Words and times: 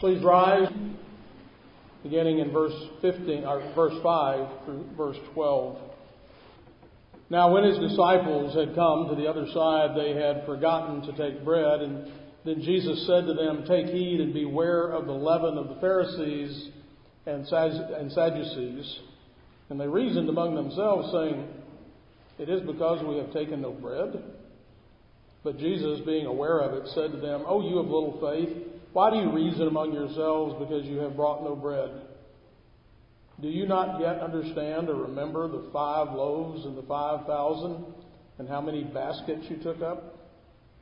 Please 0.00 0.24
rise, 0.24 0.72
beginning 2.02 2.38
in 2.38 2.50
verse 2.50 2.72
15, 3.02 3.44
or 3.44 3.60
verse 3.74 3.92
5 4.02 4.64
through 4.64 4.86
verse 4.96 5.18
12. 5.34 5.78
Now, 7.28 7.52
when 7.52 7.64
his 7.64 7.78
disciples 7.78 8.54
had 8.54 8.74
come 8.74 9.08
to 9.10 9.14
the 9.14 9.28
other 9.28 9.46
side, 9.52 9.90
they 9.94 10.18
had 10.18 10.46
forgotten 10.46 11.02
to 11.02 11.12
take 11.18 11.44
bread, 11.44 11.82
and 11.82 12.10
then 12.46 12.62
Jesus 12.62 13.06
said 13.06 13.26
to 13.26 13.34
them, 13.34 13.66
Take 13.68 13.92
heed 13.92 14.22
and 14.22 14.32
beware 14.32 14.88
of 14.88 15.04
the 15.04 15.12
leaven 15.12 15.58
of 15.58 15.68
the 15.68 15.80
Pharisees 15.82 16.70
and 17.26 17.46
Sadducees. 17.46 19.00
And 19.68 19.78
they 19.78 19.86
reasoned 19.86 20.30
among 20.30 20.54
themselves, 20.54 21.12
saying, 21.12 21.46
It 22.38 22.48
is 22.48 22.62
because 22.62 23.04
we 23.04 23.18
have 23.18 23.34
taken 23.34 23.60
no 23.60 23.72
bread. 23.72 24.24
But 25.44 25.58
Jesus, 25.58 26.00
being 26.06 26.24
aware 26.24 26.60
of 26.60 26.72
it, 26.72 26.88
said 26.94 27.12
to 27.12 27.18
them, 27.18 27.44
O 27.46 27.60
you 27.68 27.78
of 27.78 27.84
little 27.84 28.18
faith, 28.18 28.66
why 28.92 29.10
do 29.10 29.16
you 29.16 29.32
reason 29.32 29.68
among 29.68 29.92
yourselves 29.92 30.56
because 30.58 30.84
you 30.86 30.98
have 30.98 31.16
brought 31.16 31.44
no 31.44 31.54
bread? 31.54 31.90
Do 33.40 33.48
you 33.48 33.66
not 33.66 34.00
yet 34.00 34.20
understand 34.20 34.88
or 34.88 34.96
remember 34.96 35.48
the 35.48 35.70
five 35.72 36.12
loaves 36.12 36.64
and 36.66 36.76
the 36.76 36.82
five 36.82 37.26
thousand, 37.26 37.84
and 38.38 38.48
how 38.48 38.60
many 38.60 38.84
baskets 38.84 39.46
you 39.48 39.56
took 39.62 39.80
up? 39.80 40.18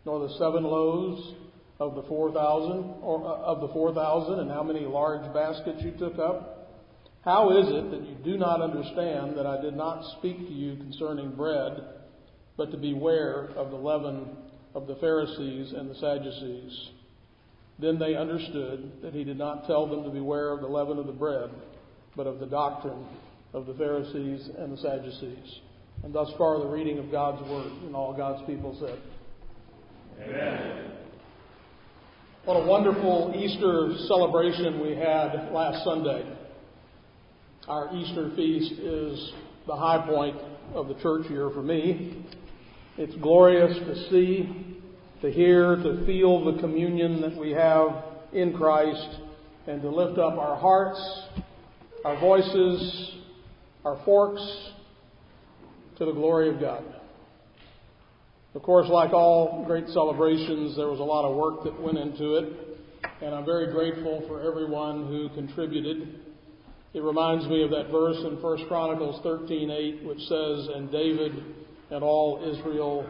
Nor 0.04 0.26
the 0.26 0.34
seven 0.38 0.64
loaves 0.64 1.34
of 1.78 1.94
the 1.94 2.02
four 2.04 2.32
thousand, 2.32 2.94
or 3.02 3.24
uh, 3.24 3.42
of 3.42 3.60
the 3.60 3.68
four 3.68 3.94
thousand, 3.94 4.40
and 4.40 4.50
how 4.50 4.62
many 4.62 4.80
large 4.80 5.32
baskets 5.32 5.82
you 5.82 5.92
took 5.92 6.18
up? 6.18 6.54
How 7.24 7.50
is 7.50 7.68
it 7.68 7.90
that 7.90 8.08
you 8.08 8.16
do 8.24 8.38
not 8.38 8.62
understand 8.62 9.36
that 9.36 9.46
I 9.46 9.60
did 9.60 9.76
not 9.76 10.02
speak 10.18 10.38
to 10.38 10.52
you 10.52 10.76
concerning 10.76 11.36
bread, 11.36 11.84
but 12.56 12.70
to 12.70 12.76
beware 12.76 13.50
of 13.54 13.70
the 13.70 13.76
leaven 13.76 14.36
of 14.74 14.86
the 14.86 14.96
Pharisees 14.96 15.74
and 15.76 15.90
the 15.90 15.94
Sadducees? 15.96 16.90
Then 17.78 17.98
they 17.98 18.16
understood 18.16 19.02
that 19.02 19.14
he 19.14 19.24
did 19.24 19.38
not 19.38 19.66
tell 19.66 19.86
them 19.86 20.02
to 20.04 20.10
beware 20.10 20.52
of 20.52 20.60
the 20.60 20.66
leaven 20.66 20.98
of 20.98 21.06
the 21.06 21.12
bread, 21.12 21.50
but 22.16 22.26
of 22.26 22.40
the 22.40 22.46
doctrine 22.46 23.06
of 23.54 23.66
the 23.66 23.74
Pharisees 23.74 24.50
and 24.58 24.72
the 24.72 24.78
Sadducees. 24.78 25.60
And 26.02 26.12
thus 26.12 26.28
far, 26.36 26.58
the 26.58 26.66
reading 26.66 26.98
of 26.98 27.10
God's 27.10 27.42
word, 27.48 27.72
and 27.84 27.94
all 27.94 28.16
God's 28.16 28.44
people 28.46 28.76
said. 28.80 28.98
Amen. 30.22 30.90
What 32.44 32.54
a 32.54 32.66
wonderful 32.66 33.34
Easter 33.36 33.94
celebration 34.06 34.80
we 34.80 34.96
had 34.96 35.52
last 35.52 35.84
Sunday. 35.84 36.34
Our 37.68 37.94
Easter 37.94 38.30
feast 38.34 38.72
is 38.72 39.32
the 39.66 39.76
high 39.76 40.06
point 40.06 40.36
of 40.72 40.88
the 40.88 40.94
church 40.94 41.28
year 41.30 41.50
for 41.50 41.62
me. 41.62 42.24
It's 42.96 43.14
glorious 43.16 43.76
to 43.78 44.10
see, 44.10 44.77
to 45.22 45.30
hear, 45.30 45.76
to 45.76 46.04
feel 46.06 46.52
the 46.52 46.60
communion 46.60 47.20
that 47.22 47.36
we 47.36 47.50
have 47.50 48.04
in 48.32 48.52
Christ, 48.52 49.20
and 49.66 49.82
to 49.82 49.90
lift 49.90 50.18
up 50.18 50.38
our 50.38 50.56
hearts, 50.56 51.00
our 52.04 52.18
voices, 52.20 53.16
our 53.84 54.00
forks 54.04 54.42
to 55.98 56.04
the 56.04 56.12
glory 56.12 56.48
of 56.48 56.60
God. 56.60 56.84
Of 58.54 58.62
course, 58.62 58.88
like 58.88 59.12
all 59.12 59.64
great 59.66 59.88
celebrations, 59.88 60.76
there 60.76 60.88
was 60.88 61.00
a 61.00 61.04
lot 61.04 61.28
of 61.28 61.36
work 61.36 61.64
that 61.64 61.80
went 61.80 61.98
into 61.98 62.36
it, 62.36 62.78
and 63.20 63.34
I'm 63.34 63.44
very 63.44 63.72
grateful 63.72 64.24
for 64.26 64.40
everyone 64.40 65.06
who 65.08 65.28
contributed. 65.34 66.20
It 66.94 67.02
reminds 67.02 67.46
me 67.46 67.62
of 67.62 67.70
that 67.70 67.90
verse 67.90 68.16
in 68.24 68.40
1 68.40 68.68
Chronicles 68.68 69.20
13:8, 69.22 70.02
which 70.04 70.20
says, 70.20 70.68
"And 70.68 70.90
David 70.90 71.32
and 71.90 72.02
all 72.02 72.40
Israel 72.42 73.04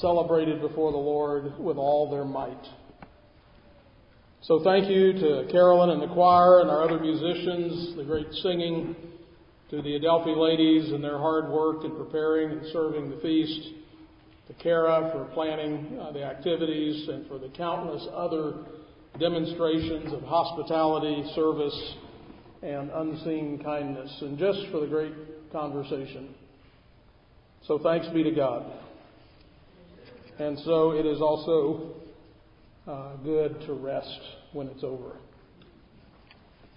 celebrated 0.00 0.60
before 0.60 0.92
the 0.92 0.98
Lord 0.98 1.58
with 1.58 1.76
all 1.76 2.10
their 2.10 2.24
might." 2.24 2.66
So 4.42 4.62
thank 4.62 4.90
you 4.90 5.14
to 5.14 5.48
Carolyn 5.50 5.90
and 5.90 6.02
the 6.02 6.12
choir 6.14 6.60
and 6.60 6.70
our 6.70 6.82
other 6.82 7.00
musicians, 7.00 7.96
the 7.96 8.04
great 8.04 8.30
singing, 8.42 8.94
to 9.70 9.80
the 9.80 9.96
Adelphi 9.96 10.34
ladies 10.36 10.92
and 10.92 11.02
their 11.02 11.18
hard 11.18 11.48
work 11.48 11.84
in 11.84 11.96
preparing 11.96 12.50
and 12.50 12.66
serving 12.70 13.08
the 13.10 13.16
feast 13.22 13.70
to 14.46 14.54
Kara 14.62 15.10
for 15.12 15.24
planning 15.32 15.98
uh, 15.98 16.12
the 16.12 16.22
activities 16.22 17.08
and 17.08 17.26
for 17.26 17.38
the 17.38 17.48
countless 17.56 18.06
other 18.14 18.66
demonstrations 19.18 20.12
of 20.12 20.22
hospitality, 20.22 21.24
service, 21.34 21.94
and 22.62 22.90
unseen 22.90 23.62
kindness, 23.64 24.14
and 24.20 24.38
just 24.38 24.58
for 24.70 24.80
the 24.80 24.86
great 24.86 25.14
conversation. 25.52 26.34
So 27.66 27.78
thanks 27.78 28.06
be 28.08 28.22
to 28.24 28.32
God. 28.32 28.70
And 30.38 30.58
so 30.64 30.92
it 30.92 31.06
is 31.06 31.20
also 31.20 31.94
uh, 32.86 33.16
good 33.16 33.60
to 33.66 33.72
rest 33.72 34.20
when 34.52 34.66
it's 34.68 34.82
over. 34.82 35.16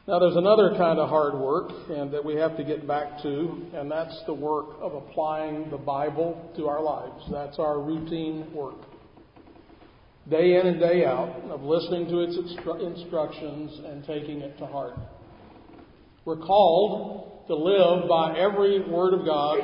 Now, 0.07 0.19
there's 0.19 0.37
another 0.37 0.69
kind 0.77 0.99
of 0.99 1.09
hard 1.09 1.33
work 1.33 1.69
and 1.89 2.13
that 2.13 2.23
we 2.23 2.35
have 2.35 2.55
to 2.55 2.63
get 2.63 2.87
back 2.87 3.21
to, 3.23 3.65
and 3.73 3.91
that's 3.91 4.17
the 4.25 4.33
work 4.33 4.67
of 4.79 4.93
applying 4.93 5.69
the 5.69 5.77
Bible 5.77 6.49
to 6.55 6.67
our 6.67 6.81
lives. 6.81 7.25
That's 7.29 7.59
our 7.59 7.81
routine 7.81 8.47
work. 8.53 8.77
Day 10.29 10.59
in 10.59 10.67
and 10.67 10.79
day 10.79 11.03
out, 11.03 11.35
of 11.49 11.61
listening 11.61 12.07
to 12.07 12.19
its 12.19 12.37
instru- 12.37 12.95
instructions 12.95 13.81
and 13.85 14.05
taking 14.05 14.39
it 14.39 14.57
to 14.59 14.65
heart. 14.65 14.93
We're 16.23 16.37
called 16.37 17.47
to 17.47 17.55
live 17.55 18.07
by 18.07 18.37
every 18.37 18.89
word 18.89 19.13
of 19.13 19.25
God, 19.25 19.59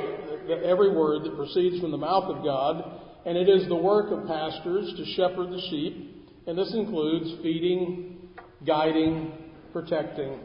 every 0.62 0.94
word 0.94 1.24
that 1.24 1.36
proceeds 1.36 1.80
from 1.80 1.90
the 1.90 1.98
mouth 1.98 2.24
of 2.24 2.44
God, 2.44 2.93
and 3.26 3.38
it 3.38 3.48
is 3.48 3.66
the 3.68 3.76
work 3.76 4.10
of 4.10 4.26
pastors 4.26 4.92
to 4.96 5.04
shepherd 5.16 5.50
the 5.50 5.60
sheep, 5.70 6.26
and 6.46 6.58
this 6.58 6.72
includes 6.74 7.42
feeding, 7.42 8.28
guiding, 8.66 9.32
protecting. 9.72 10.38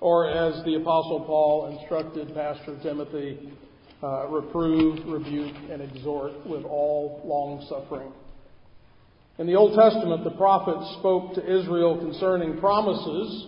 Or 0.00 0.28
as 0.28 0.64
the 0.64 0.74
Apostle 0.74 1.24
Paul 1.26 1.78
instructed 1.78 2.34
Pastor 2.34 2.78
Timothy, 2.82 3.52
uh, 4.02 4.26
reprove, 4.28 5.06
rebuke, 5.06 5.54
and 5.70 5.82
exhort 5.82 6.32
with 6.46 6.64
all 6.64 7.20
long 7.24 7.64
suffering. 7.68 8.12
In 9.38 9.46
the 9.46 9.54
Old 9.54 9.78
Testament, 9.78 10.24
the 10.24 10.30
prophets 10.30 10.96
spoke 10.98 11.34
to 11.34 11.42
Israel 11.42 11.98
concerning 11.98 12.58
promises 12.58 13.46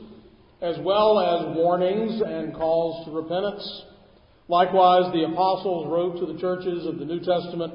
as 0.60 0.76
well 0.80 1.18
as 1.18 1.56
warnings 1.56 2.22
and 2.24 2.54
calls 2.54 3.04
to 3.06 3.10
repentance. 3.10 3.82
Likewise, 4.46 5.12
the 5.12 5.24
apostles 5.24 5.88
wrote 5.90 6.20
to 6.20 6.32
the 6.32 6.38
churches 6.38 6.86
of 6.86 6.98
the 6.98 7.04
New 7.04 7.18
Testament 7.18 7.72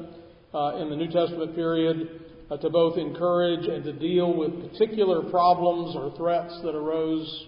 uh, 0.57 0.78
in 0.78 0.90
the 0.90 0.95
New 0.95 1.12
Testament 1.12 1.53
period 1.53 2.22
uh, 2.50 2.57
to 2.57 2.69
both 2.69 2.97
encourage 2.97 3.68
and 3.68 3.84
to 3.84 3.94
deal 3.94 4.35
with 4.35 4.72
particular 4.72 5.29
problems 5.29 5.95
or 5.95 6.16
threats 6.18 6.59
that 6.63 6.73
arose. 6.75 7.45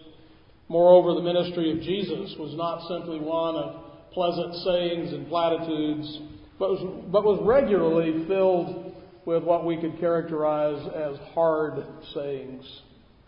Moreover, 0.68 1.16
the 1.16 1.22
ministry 1.22 1.72
of 1.72 1.82
Jesus 1.82 2.36
was 2.38 2.54
not 2.56 2.88
simply 2.88 3.20
one 3.20 3.56
of 3.56 4.12
pleasant 4.14 4.54
sayings 4.64 5.14
and 5.14 5.28
platitudes, 5.28 6.20
but 6.60 6.70
was, 6.70 7.06
but 7.12 7.24
was 7.24 7.40
regularly 7.44 8.28
filled 8.28 8.94
with 9.26 9.44
what 9.44 9.66
we 9.66 9.78
could 9.78 10.00
characterize 10.00 10.86
as 10.96 11.18
hard 11.34 11.84
sayings, 12.14 12.64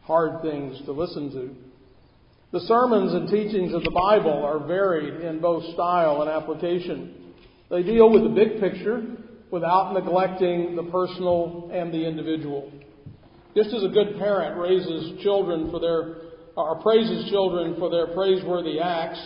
hard 0.04 0.44
things 0.44 0.80
to 0.86 0.92
listen 0.92 1.32
to. 1.32 1.56
The 2.52 2.66
sermons 2.68 3.14
and 3.14 3.30
teachings 3.30 3.74
of 3.74 3.84
the 3.84 3.92
Bible 3.92 4.44
are 4.46 4.60
varied 4.60 5.22
in 5.22 5.40
both 5.40 5.64
style 5.74 6.22
and 6.22 6.30
application. 6.30 7.34
They 7.70 7.82
deal 7.82 8.12
with 8.12 8.24
the 8.24 8.30
big 8.30 8.60
picture 8.60 9.18
without 9.52 9.94
neglecting 9.94 10.76
the 10.76 10.84
personal 10.84 11.70
and 11.74 11.94
the 11.94 12.08
individual. 12.08 12.72
Just 13.56 13.74
as 13.74 13.84
a 13.84 13.90
good 13.90 14.18
parent 14.18 14.58
raises 14.58 15.22
children 15.22 15.70
for 15.70 15.80
their, 15.80 16.16
or 16.56 16.82
praises 16.82 17.30
children 17.30 17.76
for 17.78 17.90
their 17.90 18.08
praiseworthy 18.16 18.80
acts, 18.80 19.22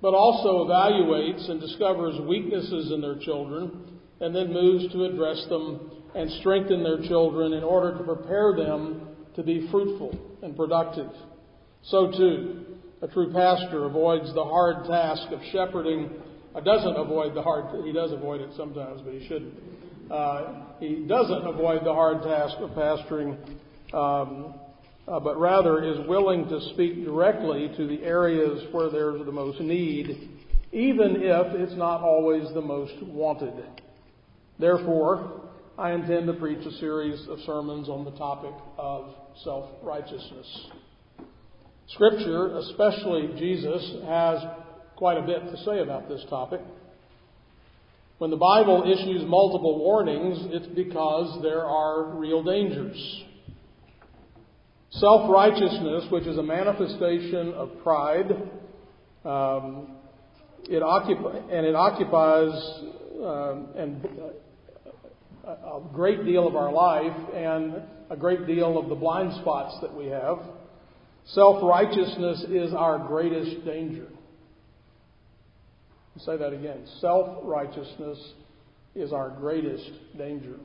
but 0.00 0.14
also 0.14 0.64
evaluates 0.64 1.50
and 1.50 1.60
discovers 1.60 2.20
weaknesses 2.28 2.92
in 2.92 3.00
their 3.00 3.18
children, 3.18 3.98
and 4.20 4.34
then 4.34 4.52
moves 4.52 4.92
to 4.92 5.04
address 5.04 5.44
them 5.48 5.90
and 6.14 6.30
strengthen 6.40 6.82
their 6.82 7.02
children 7.08 7.52
in 7.52 7.64
order 7.64 7.98
to 7.98 8.04
prepare 8.04 8.54
them 8.56 9.08
to 9.34 9.42
be 9.42 9.68
fruitful 9.70 10.16
and 10.42 10.56
productive. 10.56 11.10
So 11.82 12.10
too, 12.10 12.64
a 13.02 13.08
true 13.08 13.32
pastor 13.32 13.84
avoids 13.84 14.32
the 14.32 14.44
hard 14.44 14.86
task 14.86 15.30
of 15.32 15.40
shepherding 15.52 16.10
doesn't 16.64 16.96
avoid 16.96 17.34
the 17.34 17.42
hard, 17.42 17.84
he 17.84 17.92
does 17.92 18.12
avoid 18.12 18.40
it 18.40 18.50
sometimes, 18.56 19.00
but 19.02 19.14
he 19.14 19.26
shouldn't. 19.26 19.54
Uh, 20.10 20.62
he 20.78 21.04
doesn't 21.06 21.46
avoid 21.46 21.84
the 21.84 21.92
hard 21.92 22.22
task 22.22 22.56
of 22.60 22.70
pastoring, 22.70 23.36
um, 23.92 24.54
uh, 25.08 25.18
but 25.20 25.38
rather 25.38 25.84
is 25.84 26.06
willing 26.08 26.48
to 26.48 26.60
speak 26.72 27.04
directly 27.04 27.70
to 27.76 27.86
the 27.86 28.02
areas 28.04 28.62
where 28.72 28.88
there's 28.90 29.24
the 29.24 29.32
most 29.32 29.60
need, 29.60 30.30
even 30.72 31.16
if 31.22 31.54
it's 31.54 31.76
not 31.76 32.02
always 32.02 32.52
the 32.54 32.60
most 32.60 33.02
wanted. 33.02 33.54
Therefore, 34.58 35.42
I 35.78 35.92
intend 35.92 36.26
to 36.28 36.32
preach 36.34 36.64
a 36.64 36.72
series 36.78 37.26
of 37.28 37.38
sermons 37.40 37.88
on 37.88 38.04
the 38.04 38.12
topic 38.12 38.54
of 38.78 39.14
self 39.44 39.68
righteousness. 39.82 40.68
Scripture, 41.88 42.56
especially 42.58 43.34
Jesus, 43.38 43.96
has 44.06 44.40
quite 44.96 45.18
a 45.18 45.22
bit 45.22 45.50
to 45.50 45.56
say 45.64 45.80
about 45.80 46.08
this 46.08 46.24
topic. 46.30 46.60
When 48.18 48.30
the 48.30 48.36
Bible 48.36 48.84
issues 48.90 49.28
multiple 49.28 49.78
warnings, 49.78 50.38
it's 50.50 50.66
because 50.74 51.42
there 51.42 51.64
are 51.64 52.16
real 52.16 52.42
dangers. 52.42 53.24
Self 54.92 55.30
righteousness, 55.30 56.04
which 56.10 56.24
is 56.24 56.38
a 56.38 56.42
manifestation 56.42 57.52
of 57.52 57.70
pride, 57.82 58.30
um, 59.26 59.96
it 60.68 60.82
occupi- 60.82 61.42
and 61.50 61.66
it 61.66 61.74
occupies 61.74 62.54
um, 63.22 63.68
and 63.76 64.08
a 65.46 65.80
great 65.92 66.24
deal 66.24 66.48
of 66.48 66.56
our 66.56 66.72
life 66.72 67.16
and 67.34 67.82
a 68.10 68.16
great 68.16 68.46
deal 68.46 68.78
of 68.78 68.88
the 68.88 68.94
blind 68.94 69.32
spots 69.42 69.76
that 69.82 69.94
we 69.94 70.06
have. 70.06 70.38
Self 71.26 71.62
righteousness 71.62 72.44
is 72.48 72.72
our 72.72 72.98
greatest 73.06 73.64
danger. 73.66 74.06
Say 76.24 76.36
that 76.36 76.52
again. 76.52 76.86
Self 77.00 77.38
righteousness 77.42 78.18
is 78.94 79.12
our 79.12 79.30
greatest 79.30 79.90
danger. 80.16 80.56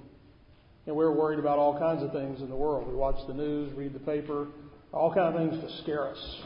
And 0.88 0.96
we're 0.96 1.12
worried 1.12 1.40
about 1.40 1.60
all 1.60 1.78
kinds 1.78 2.02
of 2.04 2.12
things 2.12 2.42
in 2.42 2.50
the 2.50 2.56
world. 2.56 2.88
We 2.88 2.96
watch 2.96 3.18
the 3.28 3.34
news, 3.34 3.72
read 3.76 3.94
the 3.94 4.00
paper, 4.00 4.48
all 4.92 5.14
kinds 5.14 5.36
of 5.36 5.42
things 5.42 5.64
to 5.64 5.84
scare 5.84 6.08
us. 6.08 6.42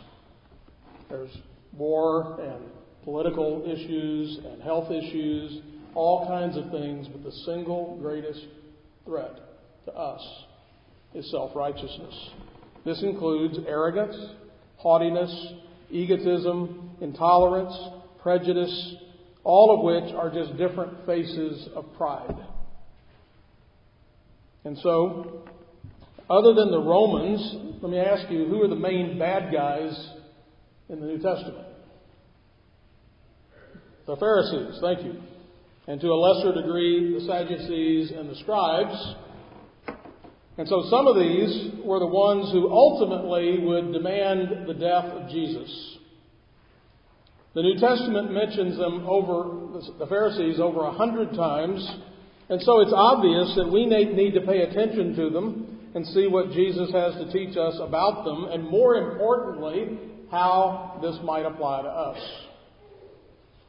There's 1.10 1.36
war 1.74 2.40
and 2.42 2.66
political 3.04 3.64
issues 3.66 4.40
and 4.44 4.62
health 4.62 4.92
issues, 4.92 5.62
all 5.94 6.28
kinds 6.28 6.58
of 6.58 6.72
things, 6.72 7.08
but 7.08 7.24
the 7.24 7.32
single 7.46 7.98
greatest 8.02 8.46
threat 9.06 9.36
to 9.86 9.94
us 9.94 10.22
is 11.14 11.30
self 11.32 11.56
righteousness. 11.56 12.30
This 12.84 13.02
includes 13.04 13.58
arrogance, 13.68 14.16
haughtiness, 14.78 15.54
egotism, 15.90 16.92
intolerance, 17.02 17.76
prejudice, 18.26 18.96
all 19.44 19.78
of 19.78 19.84
which 19.86 20.16
are 20.16 20.32
just 20.32 20.58
different 20.58 21.06
faces 21.06 21.70
of 21.76 21.86
pride. 21.96 22.36
And 24.64 24.76
so, 24.80 25.44
other 26.28 26.56
than 26.56 26.72
the 26.72 26.80
Romans, 26.80 27.78
let 27.84 27.92
me 27.92 28.00
ask 28.00 28.32
you, 28.32 28.48
who 28.48 28.64
are 28.64 28.68
the 28.68 28.76
main 28.76 29.20
bad 29.20 29.54
guys 29.54 30.10
in 30.90 31.00
the 31.02 31.06
New 31.06 31.20
Testament? 31.20 31.68
The 34.08 34.16
Pharisees, 34.16 34.80
thank 34.82 35.04
you. 35.04 35.22
And 35.88 36.02
to 36.02 36.08
a 36.08 36.18
lesser 36.18 36.60
degree, 36.60 37.14
the 37.14 37.28
Sadducees 37.28 38.10
and 38.10 38.28
the 38.28 38.36
scribes. 38.38 39.16
And 40.58 40.68
so 40.68 40.88
some 40.90 41.06
of 41.06 41.16
these 41.16 41.74
were 41.84 42.00
the 42.00 42.08
ones 42.08 42.52
who 42.52 42.72
ultimately 42.72 43.60
would 43.64 43.94
demand 43.94 44.68
the 44.68 44.74
death 44.74 45.06
of 45.06 45.30
Jesus. 45.30 45.95
The 47.56 47.62
New 47.62 47.80
Testament 47.80 48.34
mentions 48.34 48.78
them 48.78 49.06
over, 49.08 49.80
the 49.98 50.08
Pharisees 50.08 50.60
over 50.60 50.82
a 50.82 50.92
hundred 50.92 51.34
times, 51.36 51.80
and 52.50 52.62
so 52.62 52.82
it's 52.82 52.92
obvious 52.94 53.54
that 53.56 53.72
we 53.72 53.86
need 53.86 54.34
to 54.34 54.42
pay 54.42 54.64
attention 54.64 55.16
to 55.16 55.30
them 55.30 55.92
and 55.96 56.06
see 56.08 56.28
what 56.28 56.52
Jesus 56.52 56.92
has 56.92 57.14
to 57.14 57.32
teach 57.32 57.56
us 57.56 57.80
about 57.80 58.26
them, 58.26 58.50
and 58.52 58.70
more 58.70 58.96
importantly, 58.96 59.98
how 60.30 61.00
this 61.02 61.16
might 61.24 61.46
apply 61.46 61.84
to 61.84 61.88
us. 61.88 62.22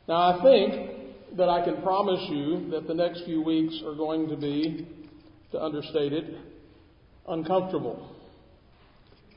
Now, 0.09 0.37
I 0.37 0.43
think 0.43 1.37
that 1.37 1.49
I 1.49 1.65
can 1.65 1.81
promise 1.81 2.27
you 2.29 2.69
that 2.73 2.89
the 2.89 2.95
next 2.95 3.25
few 3.25 3.41
weeks 3.41 3.81
are 3.87 3.95
going 3.95 4.29
to 4.31 4.37
be, 4.37 4.89
to 5.53 5.63
understate 5.63 6.13
it, 6.13 6.25
uncomfortable. 7.29 8.17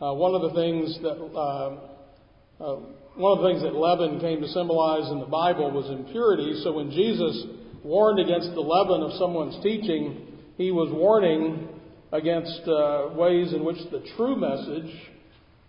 Uh, 0.02 0.12
one 0.16 0.34
of 0.34 0.42
the 0.42 0.60
things 0.60 0.98
that 1.04 1.22
uh, 1.38 1.78
uh, 2.64 2.80
one 3.16 3.38
of 3.38 3.44
the 3.44 3.50
things 3.50 3.62
that 3.64 3.76
leaven 3.76 4.20
came 4.20 4.42
to 4.42 4.48
symbolize 4.48 5.12
in 5.12 5.20
the 5.20 5.26
Bible 5.26 5.72
was 5.72 5.90
impurity. 5.90 6.62
So 6.64 6.74
when 6.74 6.92
Jesus 6.92 7.46
warned 7.84 8.20
against 8.20 8.54
the 8.54 8.62
leaven 8.62 9.02
of 9.02 9.14
someone's 9.20 9.62
teaching, 9.64 10.28
he 10.58 10.72
was 10.72 10.90
warning 10.92 11.70
against 12.12 12.62
uh, 12.68 13.10
ways 13.14 13.54
in 13.54 13.64
which 13.64 13.78
the 13.92 14.04
true 14.16 14.36
message 14.36 14.94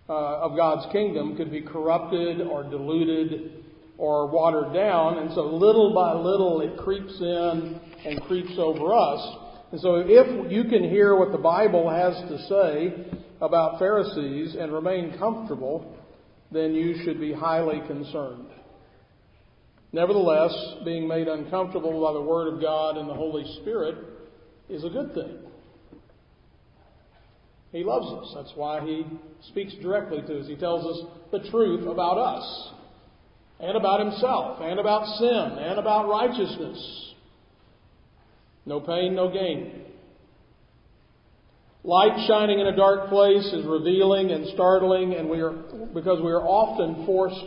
uh, 0.09 0.41
of 0.41 0.55
God's 0.55 0.91
kingdom 0.91 1.35
could 1.37 1.51
be 1.51 1.61
corrupted 1.61 2.41
or 2.41 2.63
diluted 2.63 3.63
or 3.97 4.27
watered 4.27 4.73
down. 4.73 5.19
And 5.19 5.31
so 5.33 5.41
little 5.41 5.93
by 5.93 6.13
little 6.13 6.61
it 6.61 6.77
creeps 6.77 7.15
in 7.19 7.79
and 8.05 8.21
creeps 8.23 8.53
over 8.57 8.93
us. 8.93 9.37
And 9.71 9.79
so 9.79 10.03
if 10.05 10.51
you 10.51 10.63
can 10.65 10.89
hear 10.89 11.15
what 11.15 11.31
the 11.31 11.37
Bible 11.37 11.89
has 11.89 12.15
to 12.29 12.37
say 12.47 13.19
about 13.39 13.79
Pharisees 13.79 14.55
and 14.59 14.71
remain 14.73 15.17
comfortable, 15.17 15.95
then 16.51 16.73
you 16.73 17.03
should 17.03 17.19
be 17.19 17.33
highly 17.33 17.81
concerned. 17.87 18.47
Nevertheless, 19.93 20.53
being 20.85 21.07
made 21.07 21.27
uncomfortable 21.27 22.01
by 22.01 22.13
the 22.13 22.21
Word 22.21 22.53
of 22.53 22.61
God 22.61 22.97
and 22.97 23.09
the 23.09 23.13
Holy 23.13 23.43
Spirit 23.61 23.95
is 24.69 24.83
a 24.83 24.89
good 24.89 25.13
thing. 25.13 25.37
He 27.71 27.83
loves 27.83 28.07
us. 28.07 28.33
That's 28.35 28.51
why 28.55 28.81
He 28.85 29.05
speaks 29.49 29.73
directly 29.81 30.21
to 30.21 30.39
us. 30.39 30.47
He 30.47 30.55
tells 30.55 30.85
us 30.85 31.11
the 31.31 31.49
truth 31.49 31.87
about 31.87 32.17
us, 32.17 32.73
and 33.59 33.77
about 33.77 33.99
Himself, 34.01 34.59
and 34.61 34.79
about 34.79 35.05
sin, 35.17 35.57
and 35.59 35.79
about 35.79 36.09
righteousness. 36.09 37.13
No 38.65 38.79
pain, 38.79 39.15
no 39.15 39.31
gain. 39.31 39.85
Light 41.83 42.27
shining 42.27 42.59
in 42.59 42.67
a 42.67 42.75
dark 42.75 43.09
place 43.09 43.45
is 43.53 43.65
revealing 43.65 44.29
and 44.29 44.47
startling, 44.53 45.15
and 45.15 45.27
we 45.27 45.41
are 45.41 45.51
because 45.93 46.21
we 46.21 46.29
are 46.29 46.43
often 46.43 47.07
forced 47.07 47.43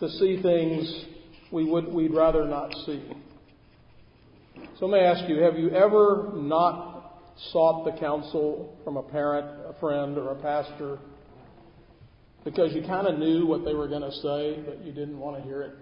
to 0.00 0.08
see 0.18 0.42
things 0.42 1.06
we 1.50 1.64
would 1.64 1.88
we'd 1.88 2.12
rather 2.12 2.44
not 2.44 2.74
see. 2.84 3.02
So 4.78 4.86
let 4.86 5.00
me 5.00 5.06
ask 5.06 5.26
you, 5.30 5.42
have 5.42 5.58
you 5.58 5.70
ever 5.70 6.30
not 6.34 7.22
sought 7.52 7.86
the 7.86 7.98
counsel 7.98 8.76
from 8.84 8.98
a 8.98 9.02
parent, 9.02 9.46
a 9.66 9.80
friend, 9.80 10.18
or 10.18 10.32
a 10.32 10.42
pastor 10.42 10.98
because 12.44 12.74
you 12.74 12.82
kind 12.82 13.06
of 13.06 13.18
knew 13.18 13.46
what 13.46 13.64
they 13.64 13.72
were 13.72 13.88
going 13.88 14.02
to 14.02 14.12
say, 14.12 14.62
but 14.64 14.84
you 14.84 14.92
didn't 14.92 15.18
want 15.18 15.38
to 15.38 15.42
hear 15.42 15.62
it? 15.62 15.72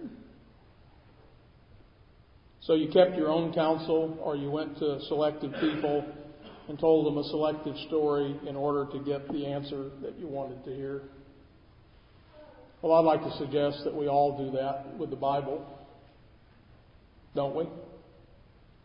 So 2.61 2.75
you 2.75 2.93
kept 2.93 3.17
your 3.17 3.29
own 3.29 3.53
counsel, 3.53 4.19
or 4.23 4.37
you 4.37 4.53
went 4.53 4.79
to 4.79 5.01
selective 5.09 5.53
people 5.61 6.05
and 6.69 6.79
told 6.79 7.07
them 7.07 7.17
a 7.17 7.25
selective 7.31 7.75
story 7.87 8.39
in 8.47 8.55
order 8.55 8.87
to 8.93 8.99
get 9.01 9.27
the 9.33 9.47
answer 9.47 9.91
that 10.03 10.19
you 10.19 10.27
wanted 10.27 10.63
to 10.65 10.75
hear. 10.75 11.03
Well, 12.83 12.93
I'd 12.93 13.05
like 13.05 13.23
to 13.23 13.37
suggest 13.39 13.83
that 13.85 13.95
we 13.95 14.07
all 14.07 14.39
do 14.39 14.57
that 14.57 14.97
with 14.99 15.11
the 15.11 15.17
Bible, 15.17 15.67
don't 17.35 17.57
we? 17.57 17.65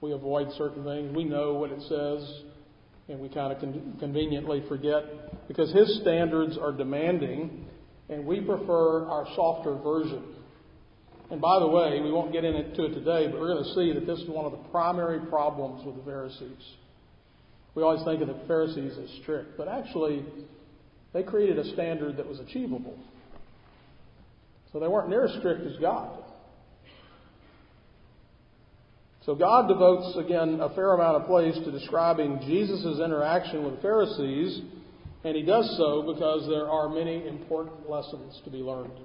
We 0.02 0.14
avoid 0.14 0.48
certain 0.58 0.84
things. 0.84 1.16
We 1.16 1.26
know 1.26 1.54
what 1.54 1.72
it 1.72 1.82
says, 1.82 2.42
and 3.10 3.20
we 3.20 3.30
kind 3.30 3.54
of 3.54 3.60
con- 3.60 3.98
conveniently 4.00 4.64
forget 4.68 5.48
because 5.48 5.72
His 5.74 6.00
standards 6.02 6.58
are 6.58 6.72
demanding, 6.72 7.66
and 8.10 8.26
we 8.26 8.42
prefer 8.42 9.06
our 9.06 9.26
softer 9.36 9.76
version. 9.76 10.24
And 11.32 11.42
by 11.42 11.60
the 11.60 11.68
way, 11.68 12.00
we 12.02 12.12
won't 12.12 12.32
get 12.32 12.46
into 12.46 12.86
it 12.86 12.94
today, 12.94 13.28
but 13.28 13.40
we're 13.40 13.54
going 13.54 13.64
to 13.64 13.74
see 13.76 13.94
that 13.94 14.06
this 14.06 14.20
is 14.20 14.30
one 14.30 14.46
of 14.46 14.52
the 14.52 14.70
primary 14.70 15.20
problems 15.28 15.86
with 15.86 15.96
the 15.98 16.04
Pharisees. 16.04 16.64
We 17.76 17.84
always 17.84 18.04
think 18.04 18.22
of 18.22 18.28
the 18.28 18.40
Pharisees 18.48 18.94
as 18.98 19.10
strict, 19.22 19.58
but 19.58 19.68
actually, 19.68 20.26
they 21.14 21.24
created 21.24 21.58
a 21.58 21.74
standard 21.74 22.18
that 22.18 22.28
was 22.28 22.40
achievable. 22.40 22.98
So 24.72 24.80
they 24.80 24.88
weren't 24.88 25.10
near 25.10 25.26
as 25.26 25.36
strict 25.40 25.66
as 25.66 25.78
God. 25.78 26.24
So 29.26 29.36
God 29.36 29.68
devotes, 29.70 30.18
again, 30.18 30.60
a 30.60 30.70
fair 30.76 30.94
amount 30.94 31.22
of 31.22 31.28
place 31.28 31.56
to 31.56 31.72
describing 31.72 32.42
Jesus' 32.46 33.00
interaction 33.00 33.64
with 33.64 33.82
Pharisees, 33.82 34.62
and 35.24 35.36
he 35.36 35.44
does 35.44 35.74
so 35.78 36.14
because 36.14 36.46
there 36.50 36.70
are 36.70 36.90
many 36.90 37.26
important 37.28 37.90
lessons 37.90 38.42
to 38.44 38.50
be 38.50 38.58
learned. 38.58 39.00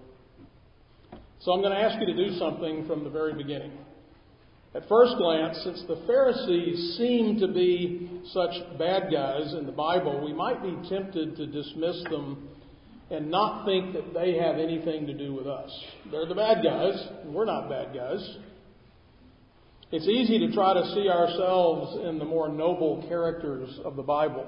So 1.40 1.52
I'm 1.52 1.60
going 1.60 1.72
to 1.72 1.80
ask 1.80 2.00
you 2.00 2.06
to 2.06 2.16
do 2.16 2.36
something 2.36 2.86
from 2.88 3.04
the 3.04 3.10
very 3.10 3.32
beginning. 3.32 3.70
At 4.78 4.88
first 4.88 5.16
glance, 5.16 5.58
since 5.64 5.82
the 5.88 6.00
Pharisees 6.06 6.96
seem 6.96 7.40
to 7.40 7.48
be 7.48 8.20
such 8.32 8.52
bad 8.78 9.10
guys 9.12 9.52
in 9.54 9.66
the 9.66 9.72
Bible, 9.72 10.24
we 10.24 10.32
might 10.32 10.62
be 10.62 10.88
tempted 10.88 11.36
to 11.36 11.46
dismiss 11.46 12.00
them 12.04 12.48
and 13.10 13.28
not 13.28 13.66
think 13.66 13.92
that 13.94 14.14
they 14.14 14.36
have 14.36 14.54
anything 14.54 15.04
to 15.08 15.12
do 15.12 15.34
with 15.34 15.48
us. 15.48 15.68
They're 16.12 16.26
the 16.26 16.36
bad 16.36 16.62
guys, 16.62 16.94
and 17.24 17.34
we're 17.34 17.44
not 17.44 17.68
bad 17.68 17.92
guys. 17.92 18.36
It's 19.90 20.06
easy 20.06 20.46
to 20.46 20.54
try 20.54 20.74
to 20.74 20.94
see 20.94 21.08
ourselves 21.08 21.98
in 22.08 22.20
the 22.20 22.24
more 22.24 22.48
noble 22.48 23.04
characters 23.08 23.80
of 23.84 23.96
the 23.96 24.04
Bible. 24.04 24.46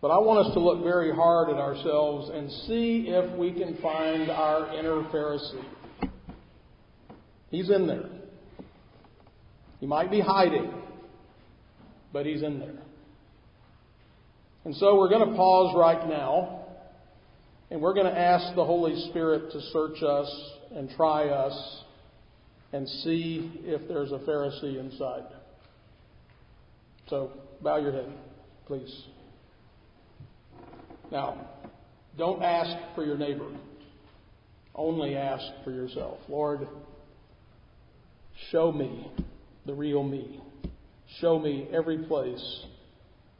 But 0.00 0.08
I 0.08 0.16
want 0.20 0.46
us 0.46 0.54
to 0.54 0.60
look 0.60 0.82
very 0.82 1.14
hard 1.14 1.50
at 1.50 1.56
ourselves 1.56 2.30
and 2.32 2.50
see 2.66 3.08
if 3.08 3.38
we 3.38 3.52
can 3.52 3.76
find 3.82 4.30
our 4.30 4.74
inner 4.74 5.02
Pharisee. 5.12 5.66
He's 7.50 7.68
in 7.68 7.86
there. 7.86 8.08
He 9.80 9.86
might 9.86 10.10
be 10.10 10.20
hiding, 10.20 10.72
but 12.12 12.26
he's 12.26 12.42
in 12.42 12.58
there. 12.58 12.78
And 14.64 14.74
so 14.76 14.96
we're 14.96 15.08
going 15.08 15.28
to 15.28 15.36
pause 15.36 15.74
right 15.76 16.08
now, 16.08 16.64
and 17.70 17.80
we're 17.80 17.94
going 17.94 18.12
to 18.12 18.18
ask 18.18 18.54
the 18.56 18.64
Holy 18.64 19.08
Spirit 19.10 19.52
to 19.52 19.60
search 19.72 20.02
us 20.02 20.50
and 20.74 20.90
try 20.96 21.28
us 21.28 21.82
and 22.72 22.88
see 22.88 23.60
if 23.64 23.86
there's 23.88 24.12
a 24.12 24.18
Pharisee 24.18 24.78
inside. 24.80 25.24
So 27.08 27.30
bow 27.62 27.76
your 27.76 27.92
head, 27.92 28.12
please. 28.66 29.04
Now, 31.12 31.46
Don't 32.16 32.42
ask 32.42 32.94
for 32.94 33.04
your 33.04 33.18
neighbor. 33.18 33.50
Only 34.74 35.16
ask 35.16 35.44
for 35.64 35.70
yourself. 35.70 36.18
Lord, 36.28 36.66
show 38.50 38.72
me 38.72 39.10
the 39.66 39.74
real 39.74 40.02
me. 40.02 40.40
Show 41.20 41.38
me 41.38 41.68
every 41.72 41.98
place 41.98 42.64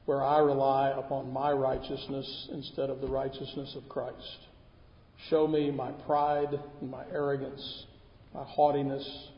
where 0.07 0.23
I 0.23 0.39
rely 0.39 0.91
upon 0.91 1.33
my 1.33 1.53
righteousness 1.53 2.49
instead 2.53 2.91
of 2.91 3.01
the 3.01 3.09
righteousness 3.09 3.77
of 3.77 3.89
Christ. 3.89 4.39
Show 5.29 5.47
me 5.47 5.71
my 5.71 5.91
pride 5.91 6.61
and 6.81 6.91
my 6.91 7.05
arrogance, 7.13 7.85
my 8.35 8.45
haughtiness, 8.45 9.29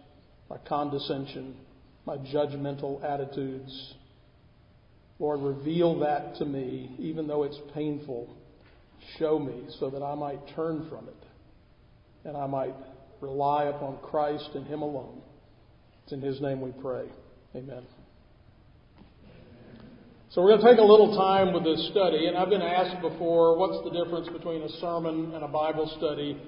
my 0.51 0.59
condescension, 0.69 1.57
my 2.05 2.17
judgmental 2.17 3.03
attitudes. 3.05 3.95
Lord, 5.19 5.41
reveal 5.41 6.01
that 6.01 6.37
to 6.37 6.45
me, 6.45 6.95
even 6.99 7.27
though 7.27 7.45
it's 7.45 7.59
painful. 7.75 8.35
Show 9.19 9.39
me 9.39 9.67
so 9.79 9.91
that 9.91 10.03
I 10.03 10.15
might 10.15 10.41
turn 10.55 10.89
from 10.91 11.09
it 11.09 11.15
and 12.25 12.37
I 12.37 12.47
might 12.47 12.75
rely 13.21 13.65
upon 13.65 13.99
Christ 14.03 14.51
and 14.55 14.67
Him 14.67 14.83
alone. 14.83 15.23
It's 16.09 16.15
in 16.15 16.23
His 16.23 16.41
name 16.41 16.63
we 16.63 16.71
pray. 16.81 17.05
Amen. 17.55 17.83
So 20.31 20.41
we're 20.41 20.57
going 20.57 20.63
to 20.63 20.71
take 20.71 20.79
a 20.79 20.83
little 20.83 21.15
time 21.15 21.53
with 21.53 21.65
this 21.65 21.87
study, 21.91 22.29
and 22.29 22.35
I've 22.35 22.49
been 22.49 22.63
asked 22.63 23.03
before, 23.03 23.59
what's 23.59 23.85
the 23.85 23.91
difference 23.91 24.27
between 24.31 24.63
a 24.63 24.71
sermon 24.81 25.35
and 25.35 25.45
a 25.45 25.49
Bible 25.49 25.87
study? 25.99 26.41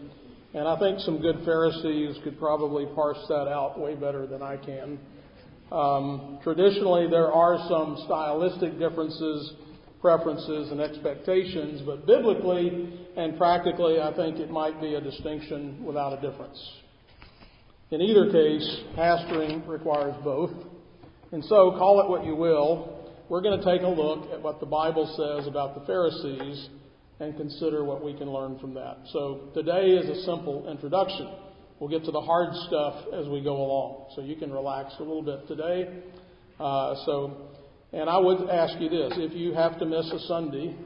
And 0.54 0.66
I 0.66 0.78
think 0.78 1.00
some 1.00 1.20
good 1.20 1.42
Pharisees 1.44 2.16
could 2.24 2.38
probably 2.38 2.86
parse 2.94 3.18
that 3.28 3.48
out 3.48 3.78
way 3.78 3.96
better 3.96 4.26
than 4.26 4.40
I 4.40 4.56
can. 4.56 4.98
Um, 5.70 6.38
traditionally, 6.42 7.10
there 7.10 7.30
are 7.30 7.58
some 7.68 8.02
stylistic 8.06 8.78
differences, 8.78 9.52
preferences, 10.00 10.70
and 10.70 10.80
expectations, 10.80 11.82
but 11.84 12.06
biblically 12.06 12.98
and 13.14 13.36
practically, 13.36 14.00
I 14.00 14.16
think 14.16 14.38
it 14.38 14.50
might 14.50 14.80
be 14.80 14.94
a 14.94 15.02
distinction 15.02 15.84
without 15.84 16.18
a 16.18 16.20
difference. 16.26 16.58
In 17.90 18.00
either 18.00 18.30
case, 18.30 18.82
pastoring 18.96 19.66
requires 19.66 20.14
both. 20.22 20.52
And 21.32 21.44
so, 21.44 21.72
call 21.72 22.00
it 22.00 22.08
what 22.08 22.24
you 22.24 22.36
will, 22.36 23.10
we're 23.28 23.40
going 23.40 23.58
to 23.58 23.64
take 23.64 23.82
a 23.82 23.88
look 23.88 24.30
at 24.30 24.40
what 24.40 24.60
the 24.60 24.66
Bible 24.66 25.06
says 25.16 25.48
about 25.48 25.74
the 25.74 25.84
Pharisees 25.86 26.68
and 27.18 27.36
consider 27.36 27.84
what 27.84 28.04
we 28.04 28.14
can 28.14 28.30
learn 28.30 28.60
from 28.60 28.74
that. 28.74 28.98
So 29.12 29.48
today 29.54 29.88
is 29.88 30.08
a 30.08 30.22
simple 30.22 30.70
introduction. 30.70 31.34
We'll 31.80 31.90
get 31.90 32.04
to 32.04 32.12
the 32.12 32.20
hard 32.20 32.54
stuff 32.68 33.06
as 33.12 33.26
we 33.26 33.42
go 33.42 33.56
along. 33.56 34.12
So 34.14 34.22
you 34.22 34.36
can 34.36 34.52
relax 34.52 34.94
a 35.00 35.02
little 35.02 35.22
bit 35.22 35.48
today. 35.48 35.88
Uh, 36.60 36.94
so, 37.06 37.48
and 37.92 38.08
I 38.08 38.18
would 38.18 38.48
ask 38.48 38.80
you 38.80 38.88
this: 38.88 39.14
if 39.16 39.32
you 39.32 39.52
have 39.54 39.80
to 39.80 39.84
miss 39.84 40.08
a 40.12 40.20
Sunday, 40.28 40.76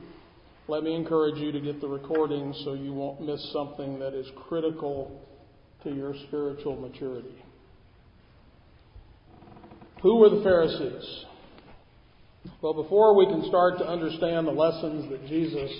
let 0.69 0.83
me 0.83 0.95
encourage 0.95 1.37
you 1.37 1.53
to 1.53 1.61
get 1.61 1.83
the 1.83 1.89
recording 1.89 2.55
so 2.65 2.73
you 2.73 2.95
won't 2.95 3.21
miss 3.21 3.53
something 3.53 3.99
that 3.99 4.15
is 4.15 4.27
critical 4.49 5.21
to 5.85 5.95
your 5.95 6.15
spiritual 6.27 6.77
maturity. 6.77 7.43
Who 10.03 10.17
were 10.17 10.31
the 10.31 10.43
Pharisees? 10.43 11.25
Well, 12.61 12.75
before 12.75 13.17
we 13.17 13.27
can 13.27 13.47
start 13.49 13.79
to 13.79 13.87
understand 13.87 14.47
the 14.47 14.53
lessons 14.53 15.09
that 15.11 15.27
Jesus 15.27 15.71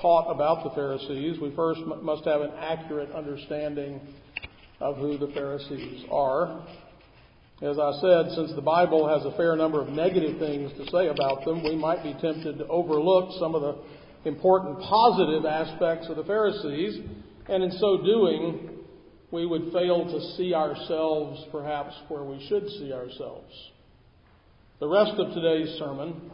taught 0.00 0.32
about 0.32 0.64
the 0.64 0.70
Pharisees, 0.70 1.38
we 1.40 1.54
first 1.54 1.80
must 2.02 2.24
have 2.24 2.40
an 2.40 2.50
accurate 2.58 3.12
understanding 3.12 4.00
of 4.80 4.96
who 4.96 5.16
the 5.16 5.28
Pharisees 5.28 6.04
are. 6.10 6.66
As 7.62 7.78
I 7.78 7.92
said, 8.00 8.34
since 8.34 8.52
the 8.56 8.62
Bible 8.62 9.06
has 9.06 9.24
a 9.24 9.36
fair 9.36 9.54
number 9.54 9.80
of 9.80 9.88
negative 9.90 10.40
things 10.40 10.72
to 10.72 10.90
say 10.90 11.06
about 11.06 11.44
them, 11.44 11.62
we 11.62 11.76
might 11.76 12.02
be 12.02 12.14
tempted 12.14 12.58
to 12.58 12.66
overlook 12.66 13.30
some 13.38 13.54
of 13.54 13.62
the 13.62 14.28
important 14.28 14.80
positive 14.80 15.46
aspects 15.46 16.08
of 16.08 16.16
the 16.16 16.24
Pharisees, 16.24 16.98
and 17.48 17.62
in 17.62 17.70
so 17.78 18.02
doing, 18.04 18.71
we 19.32 19.46
would 19.46 19.72
fail 19.72 20.04
to 20.04 20.36
see 20.36 20.54
ourselves 20.54 21.44
perhaps 21.50 21.94
where 22.08 22.22
we 22.22 22.46
should 22.48 22.68
see 22.68 22.92
ourselves. 22.92 23.52
The 24.78 24.86
rest 24.86 25.12
of 25.18 25.32
today's 25.32 25.78
sermon 25.78 26.30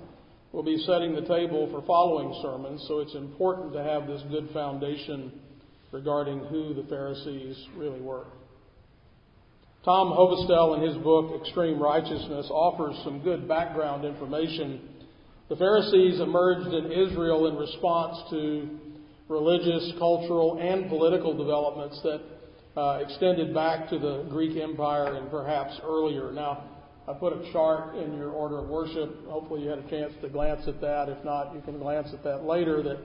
will 0.53 0.65
be 0.65 0.79
setting 0.79 1.15
the 1.15 1.27
table 1.29 1.69
for 1.71 1.87
following 1.87 2.37
sermons, 2.43 2.85
so 2.89 2.99
it's 2.99 3.15
important 3.15 3.73
to 3.75 3.83
have 3.83 4.09
this 4.09 4.23
good 4.31 4.51
foundation 4.53 5.33
regarding 5.93 6.41
who 6.47 6.75
the 6.75 6.89
Pharisees 6.89 7.57
really 7.77 8.01
were. 8.01 8.27
Tom 9.85 10.09
Hovestol, 10.09 10.79
in 10.79 10.89
his 10.89 10.99
book 11.03 11.41
Extreme 11.41 11.81
Righteousness, 11.81 12.49
offers 12.51 13.01
some 13.05 13.23
good 13.23 13.47
background 13.47 14.05
information. 14.05 14.89
The 15.49 15.57
Pharisees 15.57 16.21
emerged 16.21 16.75
in 16.75 16.91
Israel 16.91 17.47
in 17.47 17.57
response 17.57 18.19
to 18.31 18.69
religious, 19.29 19.93
cultural, 19.99 20.59
and 20.61 20.89
political 20.89 21.37
developments 21.37 22.01
that 22.03 22.21
uh, 22.77 23.01
extended 23.03 23.55
back 23.55 23.89
to 23.91 23.99
the 23.99 24.27
Greek 24.31 24.57
Empire 24.57 25.17
and 25.17 25.31
perhaps 25.31 25.79
earlier. 25.83 26.33
Now, 26.33 26.65
I 27.09 27.15
put 27.15 27.33
a 27.33 27.53
chart 27.53 27.97
in 27.97 28.17
your 28.17 28.31
order 28.31 28.59
of 28.59 28.69
worship. 28.69 29.27
Hopefully, 29.27 29.63
you 29.63 29.71
had 29.71 29.79
a 29.79 29.89
chance 29.89 30.13
to 30.21 30.29
glance 30.29 30.69
at 30.69 30.81
that. 30.81 31.09
If 31.09 31.25
not, 31.25 31.55
you 31.55 31.63
can 31.63 31.79
glance 31.79 32.09
at 32.13 32.23
that 32.25 32.45
later. 32.45 32.83
That 32.83 32.99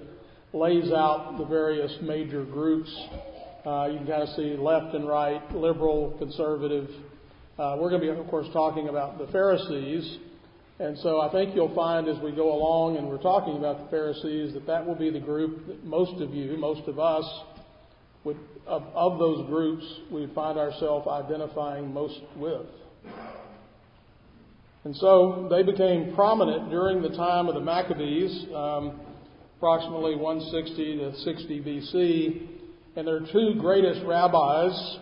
lays 0.54 0.92
out 0.92 1.38
the 1.38 1.46
various 1.46 1.92
major 2.02 2.44
groups. 2.44 2.94
Uh, 3.66 3.88
you 3.92 3.98
can 4.00 4.08
kind 4.08 4.24
of 4.24 4.30
see 4.36 4.58
left 4.58 4.94
and 4.94 5.08
right, 5.08 5.42
liberal, 5.56 6.16
conservative. 6.20 6.90
Uh, 7.58 7.78
we're 7.80 7.90
going 7.90 8.02
to 8.02 8.14
be, 8.14 8.20
of 8.20 8.28
course, 8.28 8.48
talking 8.52 8.90
about 8.90 9.18
the 9.18 9.28
Pharisees. 9.28 10.18
And 10.80 10.98
so 11.00 11.22
I 11.22 11.32
think 11.32 11.56
you'll 11.56 11.74
find 11.74 12.08
as 12.10 12.22
we 12.22 12.32
go 12.32 12.52
along 12.52 12.98
and 12.98 13.08
we're 13.08 13.22
talking 13.22 13.58
about 13.58 13.86
the 13.86 13.90
Pharisees 13.90 14.54
that 14.54 14.68
that 14.68 14.86
will 14.86 14.96
be 14.96 15.12
the 15.12 15.20
group 15.20 15.68
that 15.68 15.84
most 15.86 16.22
of 16.22 16.34
you, 16.34 16.58
most 16.58 16.88
of 16.90 17.00
us, 17.00 17.24
would, 18.24 18.38
of, 18.66 18.84
of 18.94 19.20
those 19.20 19.48
groups, 19.48 19.84
we 20.12 20.30
find 20.34 20.58
ourselves 20.58 21.08
identifying 21.08 21.94
most 21.94 22.20
with. 22.36 22.66
And 24.86 24.96
so 24.98 25.48
they 25.50 25.64
became 25.64 26.14
prominent 26.14 26.70
during 26.70 27.02
the 27.02 27.10
time 27.10 27.48
of 27.48 27.56
the 27.56 27.62
Maccabees, 27.62 28.46
um, 28.54 29.00
approximately 29.58 30.16
160 30.16 30.98
to 30.98 31.16
60 31.20 31.62
BC. 31.62 32.48
And 32.96 33.08
their 33.08 33.22
two 33.32 33.56
greatest 33.60 34.02
rabbis, 34.06 34.98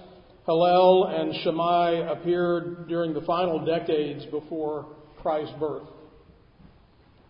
Hillel 0.45 1.05
and 1.07 1.33
Shammai, 1.43 2.11
appeared 2.11 2.87
during 2.87 3.13
the 3.13 3.21
final 3.21 3.65
decades 3.65 4.23
before 4.25 4.85
Christ's 5.21 5.53
birth. 5.59 5.87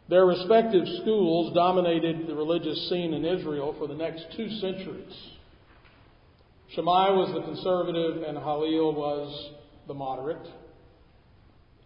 Their 0.09 0.25
respective 0.25 0.83
schools 1.01 1.53
dominated 1.55 2.27
the 2.27 2.35
religious 2.35 2.89
scene 2.89 3.13
in 3.13 3.23
Israel 3.23 3.73
for 3.79 3.87
the 3.87 3.95
next 3.95 4.25
two 4.35 4.49
centuries. 4.59 5.13
Shammai 6.75 7.09
was 7.09 7.33
the 7.33 7.41
conservative 7.41 8.23
and 8.23 8.37
Hillel 8.37 8.93
was 8.93 9.51
the 9.87 9.93
moderate. 9.93 10.47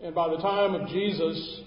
And 0.04 0.14
by 0.14 0.30
the 0.30 0.38
time 0.38 0.76
of 0.76 0.88
Jesus, 0.90 1.62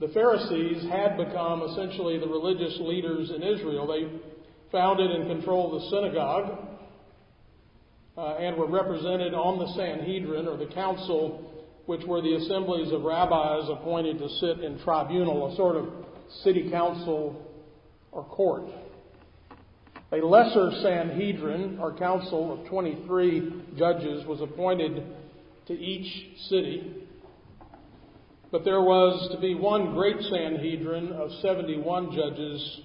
the 0.00 0.08
Pharisees 0.08 0.88
had 0.90 1.18
become 1.18 1.62
essentially 1.62 2.18
the 2.18 2.26
religious 2.26 2.78
leaders 2.80 3.30
in 3.30 3.42
Israel. 3.42 3.86
They 3.86 4.08
founded 4.72 5.10
and 5.10 5.28
controlled 5.28 5.80
the 5.80 5.90
synagogue 5.90 6.58
uh, 8.16 8.36
and 8.36 8.56
were 8.56 8.70
represented 8.70 9.34
on 9.34 9.58
the 9.58 9.72
Sanhedrin 9.74 10.48
or 10.48 10.56
the 10.56 10.72
council, 10.72 11.52
which 11.86 12.04
were 12.06 12.22
the 12.22 12.36
assemblies 12.36 12.90
of 12.90 13.02
rabbis 13.02 13.68
appointed 13.68 14.18
to 14.18 14.28
sit 14.40 14.64
in 14.64 14.78
tribunal, 14.82 15.52
a 15.52 15.56
sort 15.56 15.76
of 15.76 15.88
city 16.42 16.70
council 16.70 17.50
or 18.12 18.24
court. 18.24 18.64
A 20.12 20.16
lesser 20.16 20.70
Sanhedrin, 20.82 21.78
or 21.80 21.96
council 21.96 22.52
of 22.52 22.68
23 22.68 23.62
judges, 23.76 24.26
was 24.26 24.40
appointed 24.40 25.02
to 25.66 25.72
each 25.72 26.38
city. 26.48 26.94
But 28.52 28.64
there 28.64 28.82
was 28.82 29.30
to 29.32 29.40
be 29.40 29.54
one 29.54 29.94
great 29.94 30.20
Sanhedrin 30.20 31.10
of 31.12 31.30
71 31.42 32.14
judges, 32.14 32.80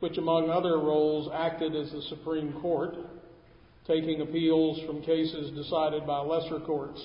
which, 0.00 0.16
among 0.16 0.48
other 0.48 0.78
roles, 0.78 1.30
acted 1.34 1.76
as 1.76 1.90
the 1.92 2.02
Supreme 2.08 2.54
Court, 2.62 2.96
taking 3.86 4.22
appeals 4.22 4.80
from 4.86 5.02
cases 5.02 5.50
decided 5.54 6.06
by 6.06 6.20
lesser 6.20 6.60
courts. 6.60 7.00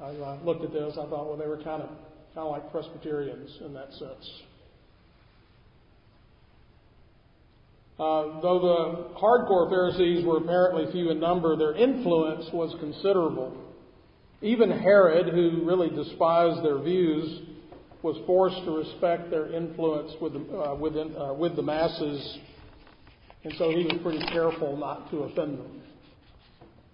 I 0.00 0.10
uh, 0.10 0.38
looked 0.44 0.64
at 0.64 0.72
this, 0.72 0.92
I 0.92 1.08
thought, 1.08 1.26
well, 1.26 1.36
they 1.36 1.46
were 1.46 1.62
kind 1.62 1.82
of, 1.82 1.88
kind 2.34 2.46
of 2.46 2.50
like 2.50 2.70
Presbyterians 2.70 3.58
in 3.64 3.72
that 3.74 3.92
sense. 3.94 4.30
Uh, 7.98 8.40
though 8.40 8.60
the 8.60 9.18
hardcore 9.18 9.68
Pharisees 9.68 10.24
were 10.24 10.36
apparently 10.36 10.90
few 10.92 11.10
in 11.10 11.18
number, 11.18 11.56
their 11.56 11.74
influence 11.74 12.48
was 12.52 12.74
considerable. 12.78 13.56
Even 14.40 14.70
Herod, 14.70 15.34
who 15.34 15.64
really 15.64 15.90
despised 15.90 16.64
their 16.64 16.78
views, 16.78 17.40
was 18.02 18.16
forced 18.24 18.64
to 18.64 18.70
respect 18.70 19.30
their 19.30 19.52
influence 19.52 20.12
with 20.20 20.34
the, 20.34 20.56
uh, 20.56 20.74
within, 20.76 21.16
uh, 21.16 21.34
with 21.34 21.56
the 21.56 21.62
masses, 21.62 22.38
and 23.42 23.52
so 23.58 23.70
he 23.70 23.84
was 23.84 23.98
pretty 24.02 24.24
careful 24.30 24.76
not 24.76 25.10
to 25.10 25.18
offend 25.18 25.58
them. 25.58 25.82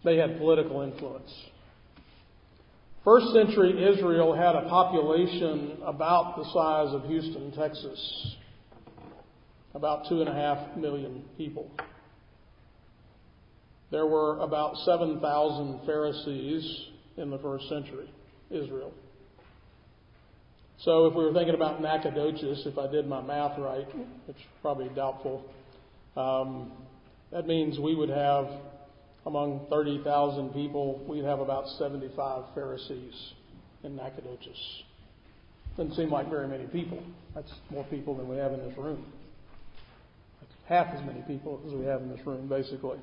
They 0.05 0.17
had 0.17 0.39
political 0.39 0.81
influence. 0.81 1.31
First 3.05 3.27
century 3.35 3.93
Israel 3.93 4.35
had 4.35 4.55
a 4.55 4.67
population 4.71 5.77
about 5.85 6.37
the 6.39 6.45
size 6.45 6.95
of 6.95 7.05
Houston, 7.05 7.53
Texas. 7.53 8.37
About 9.75 10.09
two 10.09 10.21
and 10.21 10.29
a 10.29 10.35
half 10.35 10.77
million 10.77 11.25
people. 11.37 11.71
There 13.91 14.07
were 14.07 14.41
about 14.41 14.77
7,000 14.79 15.87
Pharisees 15.87 16.89
in 17.17 17.31
the 17.31 17.39
first 17.39 17.69
century, 17.69 18.11
Israel. 18.51 18.93
So 20.79 21.07
if 21.07 21.15
we 21.15 21.25
were 21.25 21.33
thinking 21.33 21.55
about 21.55 21.81
Nacogdoches, 21.81 22.67
if 22.67 22.77
I 22.77 22.91
did 22.91 23.07
my 23.07 23.23
math 23.23 23.59
right, 23.59 23.87
which 24.27 24.37
is 24.37 24.43
probably 24.63 24.89
doubtful, 24.95 25.45
um, 26.17 26.73
that 27.33 27.47
means 27.47 27.79
we 27.79 27.95
would 27.95 28.09
have, 28.09 28.49
among 29.27 29.67
30,000 29.71 30.51
people, 30.51 31.05
we'd 31.09 31.25
have 31.25 31.41
about 31.41 31.67
75 31.79 32.45
Pharisees 32.55 33.15
in 33.83 33.97
Nacogdoches. 33.97 34.83
Doesn't 35.77 35.95
seem 35.95 36.11
like 36.11 36.29
very 36.29 36.49
many 36.49 36.67
people. 36.67 37.03
That's 37.35 37.53
more 37.71 37.85
people 37.85 38.17
than 38.17 38.29
we 38.29 38.37
have 38.37 38.53
in 38.53 38.61
this 38.61 38.77
room. 38.77 39.05
Half 40.67 40.95
as 40.95 41.05
many 41.05 41.21
people 41.23 41.61
as 41.67 41.75
we 41.75 41.85
have 41.85 42.01
in 42.01 42.09
this 42.09 42.25
room, 42.27 42.49
basically. 42.49 42.99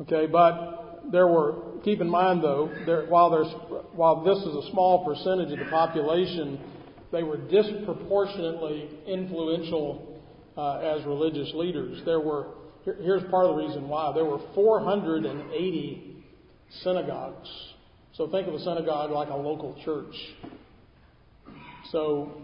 Okay, 0.00 0.26
but 0.26 1.02
there 1.10 1.26
were, 1.26 1.56
keep 1.84 2.00
in 2.00 2.08
mind 2.08 2.42
though, 2.42 2.70
there, 2.86 3.06
while, 3.06 3.30
there's, 3.30 3.52
while 3.92 4.24
this 4.24 4.38
is 4.38 4.66
a 4.66 4.70
small 4.70 5.04
percentage 5.04 5.52
of 5.52 5.58
the 5.58 5.70
population, 5.70 6.58
they 7.12 7.22
were 7.22 7.36
disproportionately 7.36 8.88
influential 9.06 10.20
uh, 10.56 10.78
as 10.78 11.04
religious 11.04 11.50
leaders. 11.54 12.00
There 12.04 12.20
were, 12.20 12.46
here, 12.84 12.96
here's 13.00 13.22
part 13.30 13.46
of 13.46 13.56
the 13.56 13.62
reason 13.62 13.88
why, 13.88 14.12
there 14.14 14.24
were 14.24 14.40
480 14.54 16.24
synagogues. 16.82 17.48
So 18.14 18.30
think 18.30 18.48
of 18.48 18.54
a 18.54 18.60
synagogue 18.60 19.10
like 19.10 19.28
a 19.28 19.36
local 19.36 19.76
church. 19.84 20.14
So 21.90 22.42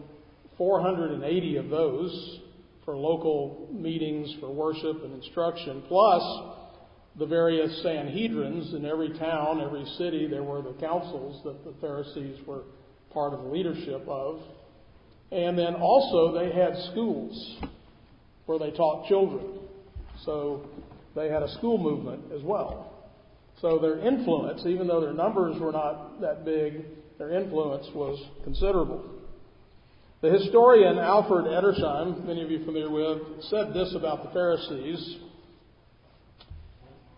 480 0.59 1.57
of 1.57 1.69
those 1.69 2.41
for 2.87 2.97
local 2.97 3.69
meetings, 3.73 4.35
for 4.41 4.51
worship 4.51 5.05
and 5.05 5.13
instruction, 5.13 5.83
plus 5.89 6.23
the 7.19 7.27
various 7.27 7.83
Sanhedrins 7.85 8.75
in 8.75 8.87
every 8.87 9.11
town, 9.19 9.61
every 9.61 9.85
city, 9.99 10.27
there 10.27 10.45
were 10.45 10.63
the 10.63 10.75
councils 10.81 11.43
that 11.45 11.65
the 11.65 11.75
Pharisees 11.81 12.39
were 12.47 12.63
part 13.13 13.35
of 13.35 13.43
the 13.43 13.49
leadership 13.49 14.07
of. 14.07 14.41
And 15.33 15.59
then 15.59 15.75
also 15.75 16.33
they 16.39 16.53
had 16.53 16.77
schools 16.93 17.59
where 18.47 18.59
they 18.59 18.71
taught 18.71 19.09
children. 19.09 19.59
So 20.25 20.69
they 21.17 21.29
had 21.29 21.43
a 21.43 21.53
school 21.55 21.79
movement 21.79 22.33
as 22.33 22.43
well. 22.43 22.93
So 23.61 23.79
their 23.79 23.99
influence, 23.99 24.63
even 24.67 24.87
though 24.87 25.01
their 25.01 25.15
numbers 25.15 25.59
were 25.59 25.73
not 25.73 26.21
that 26.21 26.45
big, 26.45 26.85
their 27.19 27.33
influence 27.33 27.87
was 27.95 28.23
considerable. 28.45 29.16
The 30.23 30.31
historian 30.31 30.99
Alfred 30.99 31.45
Edersheim, 31.45 32.25
many 32.25 32.43
of 32.43 32.51
you 32.51 32.65
familiar 32.65 32.91
with, 32.91 33.43
said 33.51 33.75
this 33.75 33.95
about 33.95 34.25
the 34.25 34.31
Pharisees. 34.31 35.19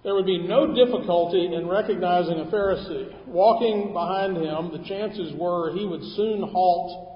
There 0.02 0.14
would 0.14 0.26
be 0.26 0.38
no 0.38 0.74
difficulty 0.74 1.54
in 1.54 1.68
recognizing 1.68 2.40
a 2.40 2.46
Pharisee. 2.46 3.26
Walking 3.28 3.92
behind 3.92 4.36
him, 4.36 4.72
the 4.72 4.84
chances 4.88 5.32
were 5.34 5.72
he 5.76 5.84
would 5.84 6.02
soon 6.16 6.42
halt 6.42 7.08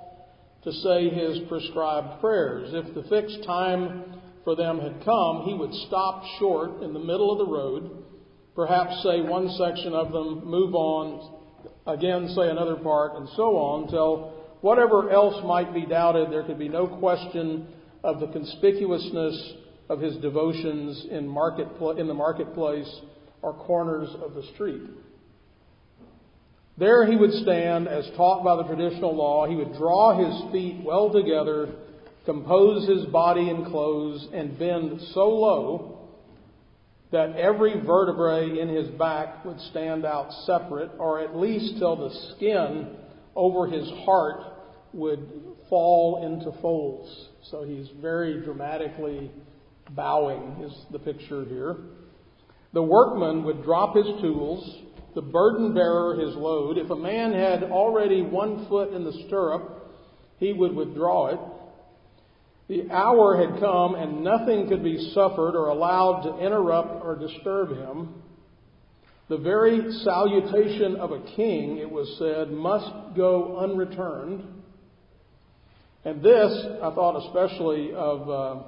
to 0.63 0.73
say 0.73 1.09
his 1.09 1.41
prescribed 1.49 2.21
prayers. 2.21 2.71
If 2.73 2.95
the 2.95 3.03
fixed 3.09 3.43
time 3.45 4.21
for 4.45 4.55
them 4.55 4.79
had 4.79 5.05
come, 5.05 5.43
he 5.47 5.55
would 5.55 5.75
stop 5.89 6.23
short 6.39 6.83
in 6.83 6.93
the 6.93 7.01
middle 7.01 7.33
of 7.33 7.39
the 7.39 7.53
road, 7.53 8.05
perhaps 8.55 9.03
say 9.03 9.21
one 9.21 9.49
section 9.59 9.95
of 9.95 10.13
them, 10.13 10.45
move 10.45 10.77
on, 10.77 11.41
again 11.87 12.29
say 12.37 12.51
another 12.51 12.77
part, 12.77 13.17
and 13.17 13.29
so 13.31 13.57
on, 13.57 13.85
until 13.85 14.42
whatever 14.63 15.11
else 15.11 15.45
might 15.45 15.75
be 15.75 15.85
doubted, 15.85 16.33
there 16.33 16.45
could 16.45 16.59
be 16.59 16.69
no 16.69 16.87
question 16.87 17.67
of 18.03 18.21
the 18.21 18.29
conspicuousness 18.29 19.55
of 19.89 20.01
his 20.01 20.17
devotions 20.17 21.07
in, 21.11 21.29
market, 21.29 21.69
in 21.99 22.09
the 22.09 22.15
marketplace 22.15 22.91
or 23.43 23.53
corners 23.53 24.09
of 24.23 24.35
the 24.35 24.43
street. 24.55 24.83
There 26.79 27.05
he 27.05 27.17
would 27.17 27.33
stand 27.33 27.87
as 27.87 28.09
taught 28.17 28.43
by 28.43 28.57
the 28.57 28.63
traditional 28.63 29.15
law. 29.15 29.47
He 29.47 29.57
would 29.57 29.75
draw 29.75 30.17
his 30.17 30.53
feet 30.53 30.83
well 30.85 31.13
together, 31.13 31.75
compose 32.25 32.89
his 32.89 33.05
body 33.07 33.51
and 33.51 33.67
clothes, 33.67 34.27
and 34.33 34.59
bend 34.59 35.01
so 35.13 35.29
low 35.29 35.99
that 37.11 37.37
every 37.37 37.79
vertebrae 37.85 38.59
in 38.59 38.69
his 38.69 38.89
back 38.93 39.45
would 39.45 39.61
stand 39.71 40.07
out 40.07 40.33
separate, 40.47 40.91
or 40.99 41.21
at 41.21 41.37
least 41.37 41.79
till 41.79 41.97
the 41.97 42.35
skin 42.35 42.97
over 43.37 43.67
his 43.67 43.89
heart 44.07 44.52
would 44.93 45.29
fall 45.69 46.25
into 46.25 46.59
folds. 46.61 47.29
So 47.51 47.65
he's 47.65 47.89
very 48.01 48.43
dramatically 48.45 49.31
bowing, 49.91 50.63
is 50.65 50.77
the 50.91 50.99
picture 50.99 51.45
here. 51.45 51.77
The 52.73 52.83
workman 52.83 53.45
would 53.45 53.63
drop 53.63 53.97
his 53.97 54.07
tools, 54.21 54.83
the 55.15 55.23
burden 55.23 55.75
bearer 55.75 56.17
his 56.19 56.35
load. 56.35 56.79
If 56.79 56.91
a 56.91 56.97
man 56.97 57.33
had 57.33 57.65
already 57.65 58.23
one 58.23 58.67
foot 58.69 58.93
in 58.93 59.05
the 59.05 59.13
stirrup, 59.27 59.91
he 60.39 60.53
would 60.53 60.75
withdraw 60.75 61.29
it. 61.29 61.41
The 62.69 62.91
hour 62.91 63.37
had 63.37 63.61
come 63.61 63.95
and 63.95 64.25
nothing 64.25 64.69
could 64.69 64.83
be 64.83 65.11
suffered 65.13 65.55
or 65.55 65.69
allowed 65.69 66.23
to 66.23 66.39
interrupt 66.39 67.05
or 67.05 67.17
disturb 67.17 67.77
him. 67.77 68.15
The 69.29 69.37
very 69.37 69.93
salutation 70.05 70.97
of 70.97 71.13
a 71.13 71.21
king, 71.37 71.79
it 71.79 71.91
was 71.91 72.17
said, 72.19 72.51
must 72.51 73.17
go 73.17 73.59
unreturned. 73.59 74.62
And 76.05 76.23
this, 76.23 76.67
I 76.83 76.91
thought 76.95 77.17
especially 77.27 77.93
of 77.95 78.29
uh, 78.29 78.63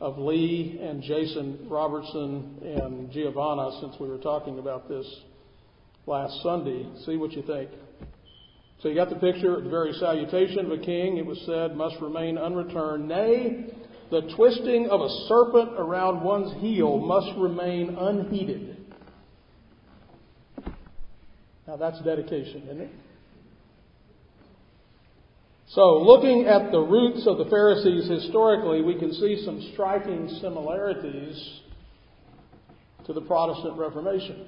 of 0.00 0.18
Lee 0.18 0.78
and 0.80 1.02
Jason 1.02 1.66
Robertson 1.68 2.58
and 2.62 3.10
Giovanna 3.10 3.78
since 3.80 3.96
we 3.98 4.08
were 4.08 4.18
talking 4.18 4.58
about 4.58 4.88
this 4.88 5.06
last 6.06 6.40
Sunday. 6.42 6.86
See 7.04 7.16
what 7.16 7.32
you 7.32 7.42
think. 7.42 7.70
So 8.80 8.88
you 8.88 8.94
got 8.94 9.08
the 9.08 9.16
picture, 9.16 9.60
the 9.60 9.68
very 9.68 9.92
salutation 9.94 10.66
of 10.66 10.70
a 10.70 10.78
king, 10.78 11.16
it 11.16 11.26
was 11.26 11.40
said, 11.46 11.76
must 11.76 11.96
remain 12.00 12.38
unreturned. 12.38 13.08
Nay, 13.08 13.66
the 14.12 14.32
twisting 14.36 14.88
of 14.88 15.00
a 15.00 15.08
serpent 15.26 15.70
around 15.76 16.22
one's 16.22 16.52
heel 16.60 16.98
must 16.98 17.36
remain 17.36 17.96
unheeded. 17.98 18.76
Now 21.66 21.76
that's 21.76 22.00
dedication, 22.02 22.62
isn't 22.66 22.80
it? 22.82 22.90
So, 25.72 25.98
looking 25.98 26.46
at 26.46 26.72
the 26.72 26.80
roots 26.80 27.26
of 27.26 27.36
the 27.36 27.44
Pharisees 27.44 28.08
historically, 28.08 28.80
we 28.80 28.98
can 28.98 29.12
see 29.12 29.42
some 29.44 29.70
striking 29.74 30.26
similarities 30.40 31.60
to 33.04 33.12
the 33.12 33.20
Protestant 33.20 33.76
Reformation. 33.76 34.46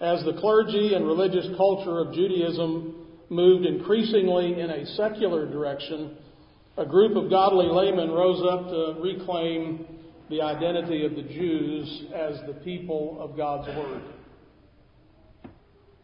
As 0.00 0.22
the 0.24 0.34
clergy 0.34 0.92
and 0.94 1.06
religious 1.06 1.46
culture 1.56 2.00
of 2.00 2.14
Judaism 2.14 3.06
moved 3.30 3.64
increasingly 3.64 4.60
in 4.60 4.68
a 4.68 4.84
secular 4.96 5.50
direction, 5.50 6.18
a 6.76 6.84
group 6.84 7.16
of 7.16 7.30
godly 7.30 7.66
laymen 7.66 8.10
rose 8.10 8.42
up 8.50 8.68
to 8.68 9.00
reclaim 9.00 9.86
the 10.28 10.42
identity 10.42 11.06
of 11.06 11.14
the 11.14 11.22
Jews 11.22 12.04
as 12.14 12.38
the 12.46 12.54
people 12.64 13.16
of 13.18 13.34
God's 13.34 13.66
Word. 13.68 14.02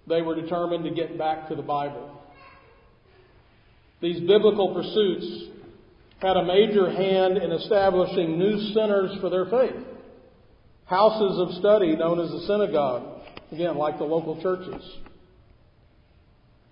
They 0.06 0.22
were 0.22 0.34
determined 0.34 0.84
to 0.84 0.90
get 0.90 1.18
back 1.18 1.48
to 1.50 1.54
the 1.54 1.62
Bible. 1.62 2.15
These 4.00 4.20
biblical 4.20 4.74
pursuits 4.74 5.44
had 6.18 6.36
a 6.36 6.44
major 6.44 6.90
hand 6.90 7.38
in 7.38 7.52
establishing 7.52 8.38
new 8.38 8.72
centers 8.72 9.18
for 9.20 9.30
their 9.30 9.46
faith. 9.46 9.84
Houses 10.86 11.38
of 11.40 11.58
study 11.58 11.96
known 11.96 12.20
as 12.20 12.30
the 12.30 12.40
synagogue, 12.46 13.22
again, 13.52 13.76
like 13.76 13.98
the 13.98 14.04
local 14.04 14.40
churches. 14.40 14.82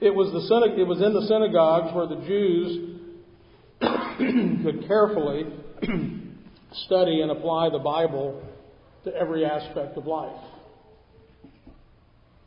It 0.01 0.15
was, 0.15 0.33
the, 0.33 0.81
it 0.81 0.87
was 0.87 1.01
in 1.01 1.15
the 1.15 1.27
synagogues 1.27 1.95
where 1.95 2.07
the 2.07 2.27
Jews 2.27 3.01
could 4.65 4.87
carefully 4.87 5.45
study 6.87 7.21
and 7.23 7.31
apply 7.31 7.71
the 7.71 7.79
Bible 7.79 8.43
to 9.05 9.15
every 9.15 9.45
aspect 9.45 9.97
of 9.97 10.07
life. 10.07 10.41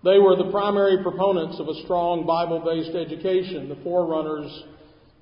They 0.04 0.20
were 0.20 0.36
the 0.36 0.52
primary 0.52 1.02
proponents 1.02 1.60
of 1.60 1.68
a 1.68 1.84
strong 1.84 2.26
Bible 2.26 2.60
based 2.60 2.96
education, 2.96 3.70
the 3.70 3.82
forerunners 3.84 4.52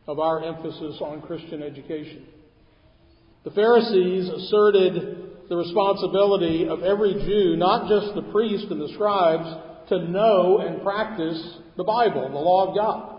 of 0.07 0.19
our 0.19 0.43
emphasis 0.43 0.97
on 1.01 1.21
Christian 1.21 1.63
education. 1.63 2.25
The 3.43 3.51
Pharisees 3.51 4.27
asserted 4.27 5.47
the 5.49 5.55
responsibility 5.55 6.67
of 6.67 6.83
every 6.83 7.13
Jew, 7.13 7.55
not 7.55 7.87
just 7.87 8.15
the 8.15 8.31
priest 8.31 8.65
and 8.69 8.81
the 8.81 8.93
scribes, 8.93 9.47
to 9.89 9.99
know 9.99 10.59
and 10.59 10.81
practice 10.81 11.57
the 11.77 11.83
Bible, 11.83 12.27
the 12.29 12.37
law 12.37 12.69
of 12.69 12.75
God. 12.75 13.11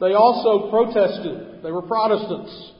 They 0.00 0.14
also 0.14 0.68
protested, 0.70 1.62
they 1.62 1.70
were 1.70 1.82
Protestants, 1.82 2.72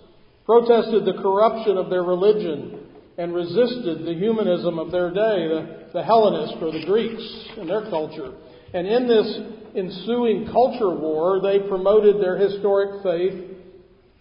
protested 0.44 1.04
the 1.04 1.22
corruption 1.22 1.78
of 1.78 1.88
their 1.88 2.02
religion 2.02 2.73
and 3.16 3.34
resisted 3.34 4.04
the 4.04 4.14
humanism 4.14 4.78
of 4.78 4.90
their 4.90 5.10
day, 5.10 5.48
the, 5.48 5.90
the 5.92 6.02
Hellenists 6.02 6.56
or 6.60 6.72
the 6.72 6.84
Greeks 6.84 7.22
in 7.56 7.68
their 7.68 7.88
culture. 7.90 8.32
And 8.72 8.86
in 8.86 9.06
this 9.06 9.38
ensuing 9.76 10.46
culture 10.50 10.94
war, 10.94 11.40
they 11.40 11.60
promoted 11.68 12.20
their 12.20 12.36
historic 12.36 13.02
faith 13.02 13.50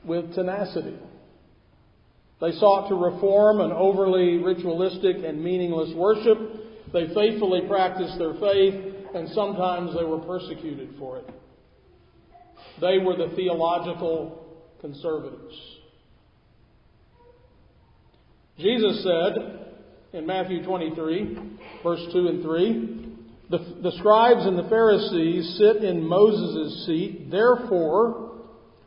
with 0.05 0.35
tenacity. 0.35 0.95
They 2.39 2.51
sought 2.53 2.89
to 2.89 2.95
reform 2.95 3.61
an 3.61 3.71
overly 3.71 4.37
ritualistic 4.37 5.17
and 5.25 5.43
meaningless 5.43 5.95
worship. 5.95 6.37
They 6.91 7.07
faithfully 7.13 7.61
practiced 7.67 8.19
their 8.19 8.33
faith, 8.33 8.95
and 9.15 9.29
sometimes 9.29 9.95
they 9.97 10.03
were 10.03 10.19
persecuted 10.19 10.95
for 10.99 11.19
it. 11.19 11.29
They 12.81 12.97
were 12.97 13.15
the 13.15 13.33
theological 13.35 14.45
conservatives. 14.81 15.72
Jesus 18.57 19.03
said 19.03 19.69
in 20.13 20.27
Matthew 20.27 20.63
23, 20.63 21.37
verse 21.81 22.01
2 22.11 22.27
and 22.27 22.43
3, 22.43 23.03
the, 23.49 23.57
the 23.81 23.91
scribes 23.97 24.45
and 24.45 24.57
the 24.57 24.69
Pharisees 24.69 25.57
sit 25.57 25.83
in 25.83 26.03
Moses' 26.03 26.85
seat. 26.85 27.31
Therefore, 27.31 28.31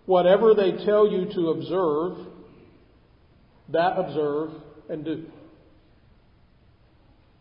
whatever 0.07 0.55
they 0.55 0.85
tell 0.85 1.11
you 1.11 1.27
to 1.35 1.51
observe, 1.51 2.27
that 3.71 3.99
observe 3.99 4.51
and 4.89 5.05
do. 5.05 5.27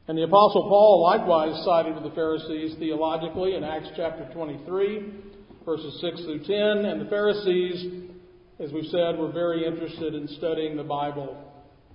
And 0.08 0.18
the 0.18 0.24
Apostle 0.24 0.68
Paul 0.68 1.02
likewise 1.04 1.64
sided 1.64 1.96
with 1.96 2.04
the 2.04 2.16
Pharisees 2.16 2.76
theologically 2.78 3.56
in 3.56 3.64
Acts 3.64 3.90
chapter 3.96 4.28
23, 4.34 5.14
verses 5.64 6.02
6 6.02 6.24
through 6.26 6.44
10. 6.44 6.86
And 6.86 7.02
the 7.02 7.10
Pharisees, 7.10 8.10
as 8.60 8.72
we've 8.72 8.90
said, 8.92 9.18
were 9.18 9.32
very 9.32 9.66
interested 9.66 10.14
in 10.14 10.28
studying 10.28 10.76
the 10.76 10.84
Bible 10.84 11.38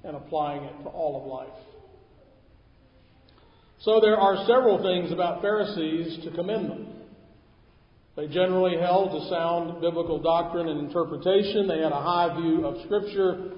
and 0.04 0.16
applying 0.16 0.64
it 0.64 0.82
to 0.82 0.88
all 0.88 1.20
of 1.20 1.26
life. 1.26 1.62
So 3.80 4.00
there 4.00 4.16
are 4.16 4.46
several 4.46 4.82
things 4.82 5.10
about 5.12 5.40
Pharisees 5.40 6.24
to 6.24 6.30
commend 6.32 6.70
them. 6.70 6.86
They 8.16 8.28
generally 8.28 8.76
held 8.78 9.12
to 9.12 9.30
sound 9.30 9.80
biblical 9.80 10.20
doctrine 10.20 10.68
and 10.68 10.80
interpretation. 10.80 11.66
They 11.66 11.78
had 11.78 11.92
a 11.92 12.02
high 12.02 12.38
view 12.38 12.66
of 12.66 12.84
Scripture. 12.84 13.52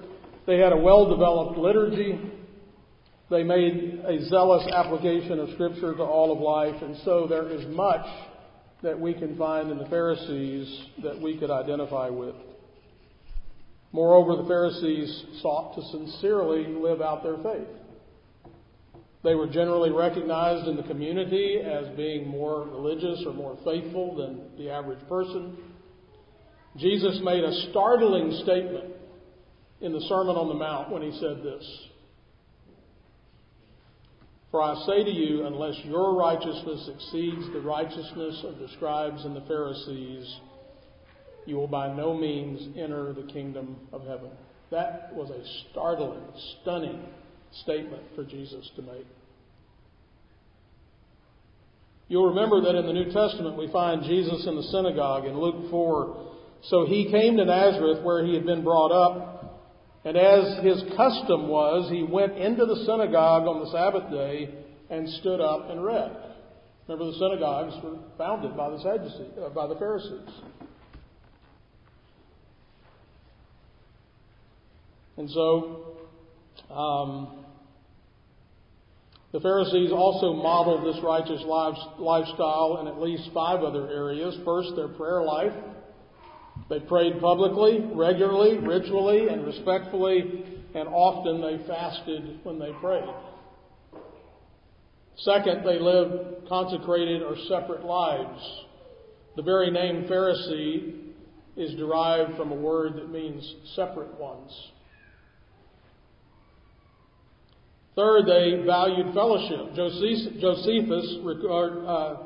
They 0.47 0.59
had 0.59 0.71
a 0.71 0.77
well 0.77 1.09
developed 1.09 1.57
liturgy. 1.57 2.31
They 3.29 3.43
made 3.43 4.01
a 4.05 4.23
zealous 4.29 4.65
application 4.71 5.39
of 5.39 5.49
Scripture 5.55 5.93
to 5.95 6.03
all 6.03 6.31
of 6.31 6.39
life. 6.39 6.81
And 6.81 6.95
so 7.03 7.27
there 7.27 7.49
is 7.49 7.65
much 7.75 8.05
that 8.83 8.97
we 8.97 9.13
can 9.13 9.37
find 9.37 9.71
in 9.71 9.77
the 9.77 9.87
Pharisees 9.87 10.85
that 11.03 11.19
we 11.19 11.37
could 11.37 11.51
identify 11.51 12.09
with. 12.09 12.35
Moreover, 13.93 14.41
the 14.41 14.47
Pharisees 14.47 15.25
sought 15.41 15.75
to 15.75 15.81
sincerely 15.91 16.65
live 16.65 16.99
out 16.99 17.21
their 17.21 17.37
faith. 17.37 17.67
They 19.23 19.35
were 19.35 19.47
generally 19.47 19.91
recognized 19.91 20.67
in 20.67 20.75
the 20.75 20.83
community 20.83 21.59
as 21.63 21.95
being 21.95 22.27
more 22.27 22.67
religious 22.67 23.23
or 23.25 23.33
more 23.33 23.57
faithful 23.63 24.15
than 24.17 24.57
the 24.57 24.69
average 24.69 25.07
person. 25.07 25.55
Jesus 26.75 27.19
made 27.23 27.43
a 27.43 27.69
startling 27.69 28.31
statement 28.43 28.95
in 29.79 29.93
the 29.93 30.01
Sermon 30.01 30.35
on 30.35 30.47
the 30.47 30.55
Mount 30.55 30.89
when 30.89 31.03
he 31.03 31.11
said 31.19 31.43
this 31.43 31.87
For 34.49 34.61
I 34.61 34.73
say 34.87 35.03
to 35.03 35.11
you, 35.11 35.45
unless 35.45 35.75
your 35.85 36.15
righteousness 36.15 36.89
exceeds 36.93 37.53
the 37.53 37.61
righteousness 37.61 38.43
of 38.43 38.57
the 38.57 38.67
scribes 38.75 39.23
and 39.23 39.35
the 39.35 39.45
Pharisees, 39.47 40.39
you 41.45 41.55
will 41.55 41.67
by 41.67 41.93
no 41.93 42.13
means 42.17 42.77
enter 42.77 43.13
the 43.13 43.31
kingdom 43.31 43.75
of 43.91 44.01
heaven. 44.01 44.29
That 44.71 45.13
was 45.13 45.29
a 45.29 45.43
startling, 45.69 46.23
stunning 46.61 47.03
statement 47.63 48.03
for 48.15 48.23
Jesus 48.23 48.69
to 48.75 48.81
make. 48.81 49.07
You'll 52.07 52.29
remember 52.29 52.61
that 52.61 52.75
in 52.75 52.85
the 52.85 52.93
New 52.93 53.11
Testament 53.11 53.57
we 53.57 53.71
find 53.71 54.03
Jesus 54.03 54.45
in 54.47 54.55
the 54.55 54.63
synagogue 54.63 55.25
in 55.25 55.39
Luke 55.39 55.69
4. 55.71 56.31
So 56.63 56.85
he 56.85 57.09
came 57.11 57.37
to 57.37 57.45
Nazareth 57.45 58.03
where 58.03 58.25
he 58.25 58.33
had 58.33 58.45
been 58.45 58.63
brought 58.63 58.91
up, 58.91 59.63
and 60.05 60.17
as 60.17 60.63
his 60.63 60.83
custom 60.95 61.47
was, 61.47 61.89
he 61.91 62.03
went 62.03 62.37
into 62.37 62.65
the 62.65 62.83
synagogue 62.85 63.43
on 63.47 63.63
the 63.63 63.71
Sabbath 63.71 64.11
day 64.11 64.53
and 64.89 65.07
stood 65.21 65.39
up 65.39 65.69
and 65.69 65.83
read. 65.83 66.11
Remember, 66.87 67.11
the 67.11 67.17
synagogues 67.17 67.75
were 67.83 67.97
founded 68.17 68.57
by 68.57 68.69
the 68.69 68.79
Sadducees, 68.79 69.37
uh, 69.43 69.49
by 69.49 69.67
the 69.67 69.75
Pharisees. 69.75 70.29
And 75.17 75.29
so, 75.29 75.97
um, 76.69 77.45
the 79.31 79.39
Pharisees 79.39 79.91
also 79.91 80.33
modeled 80.33 80.85
this 80.85 81.01
righteous 81.03 81.41
lifestyle 81.43 82.77
in 82.81 82.87
at 82.87 83.01
least 83.01 83.29
five 83.33 83.63
other 83.63 83.89
areas. 83.89 84.37
First, 84.45 84.75
their 84.75 84.89
prayer 84.89 85.23
life. 85.23 85.53
They 86.69 86.79
prayed 86.79 87.19
publicly, 87.19 87.79
regularly, 87.93 88.59
ritually, 88.59 89.27
and 89.29 89.43
respectfully, 89.43 90.45
and 90.75 90.87
often 90.87 91.41
they 91.41 91.65
fasted 91.67 92.39
when 92.43 92.59
they 92.59 92.71
prayed. 92.79 93.09
Second, 95.17 95.65
they 95.65 95.79
lived 95.79 96.47
consecrated 96.47 97.21
or 97.21 97.35
separate 97.47 97.83
lives. 97.83 98.39
The 99.35 99.41
very 99.41 99.71
name 99.71 100.05
Pharisee 100.05 101.11
is 101.55 101.75
derived 101.75 102.37
from 102.37 102.51
a 102.51 102.55
word 102.55 102.95
that 102.97 103.11
means 103.11 103.55
separate 103.75 104.19
ones. 104.19 104.51
Third, 107.95 108.25
they 108.25 108.63
valued 108.65 109.13
fellowship. 109.13 109.75
Josephus 109.75 111.17
uh, 111.47 112.17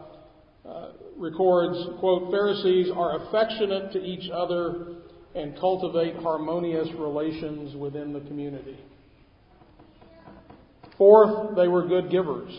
uh, 0.65 0.91
records, 1.17 1.99
quote, 1.99 2.31
Pharisees 2.31 2.89
are 2.95 3.27
affectionate 3.27 3.91
to 3.91 3.99
each 3.99 4.29
other 4.31 4.95
and 5.35 5.59
cultivate 5.59 6.15
harmonious 6.17 6.87
relations 6.97 7.75
within 7.75 8.13
the 8.13 8.21
community. 8.21 8.77
Fourth, 10.97 11.55
they 11.55 11.67
were 11.67 11.85
good 11.85 12.09
givers. 12.09 12.51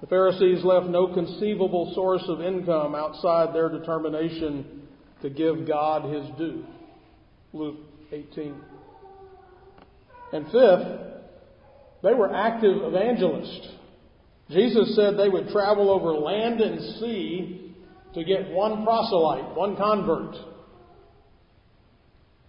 The 0.00 0.06
Pharisees 0.06 0.64
left 0.64 0.86
no 0.86 1.12
conceivable 1.12 1.92
source 1.94 2.22
of 2.28 2.40
income 2.40 2.94
outside 2.94 3.52
their 3.52 3.68
determination 3.68 4.82
to 5.22 5.28
give 5.28 5.66
God 5.66 6.14
his 6.14 6.24
due. 6.38 6.64
Luke 7.52 7.78
18. 8.12 8.54
And 10.32 10.44
fifth, 10.46 11.17
they 12.02 12.14
were 12.14 12.34
active 12.34 12.82
evangelists. 12.82 13.68
Jesus 14.50 14.96
said 14.96 15.16
they 15.16 15.28
would 15.28 15.48
travel 15.48 15.90
over 15.90 16.12
land 16.12 16.60
and 16.60 16.80
sea 17.00 17.74
to 18.14 18.24
get 18.24 18.50
one 18.50 18.84
proselyte, 18.84 19.56
one 19.56 19.76
convert. 19.76 20.34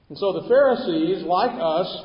And 0.08 0.18
so 0.18 0.34
the 0.34 0.48
Pharisees, 0.48 1.24
like 1.24 1.52
us, 1.60 2.04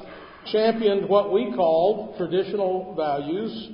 championed 0.53 1.09
what 1.09 1.33
we 1.33 1.53
called 1.55 2.17
traditional 2.19 2.95
values 2.95 3.71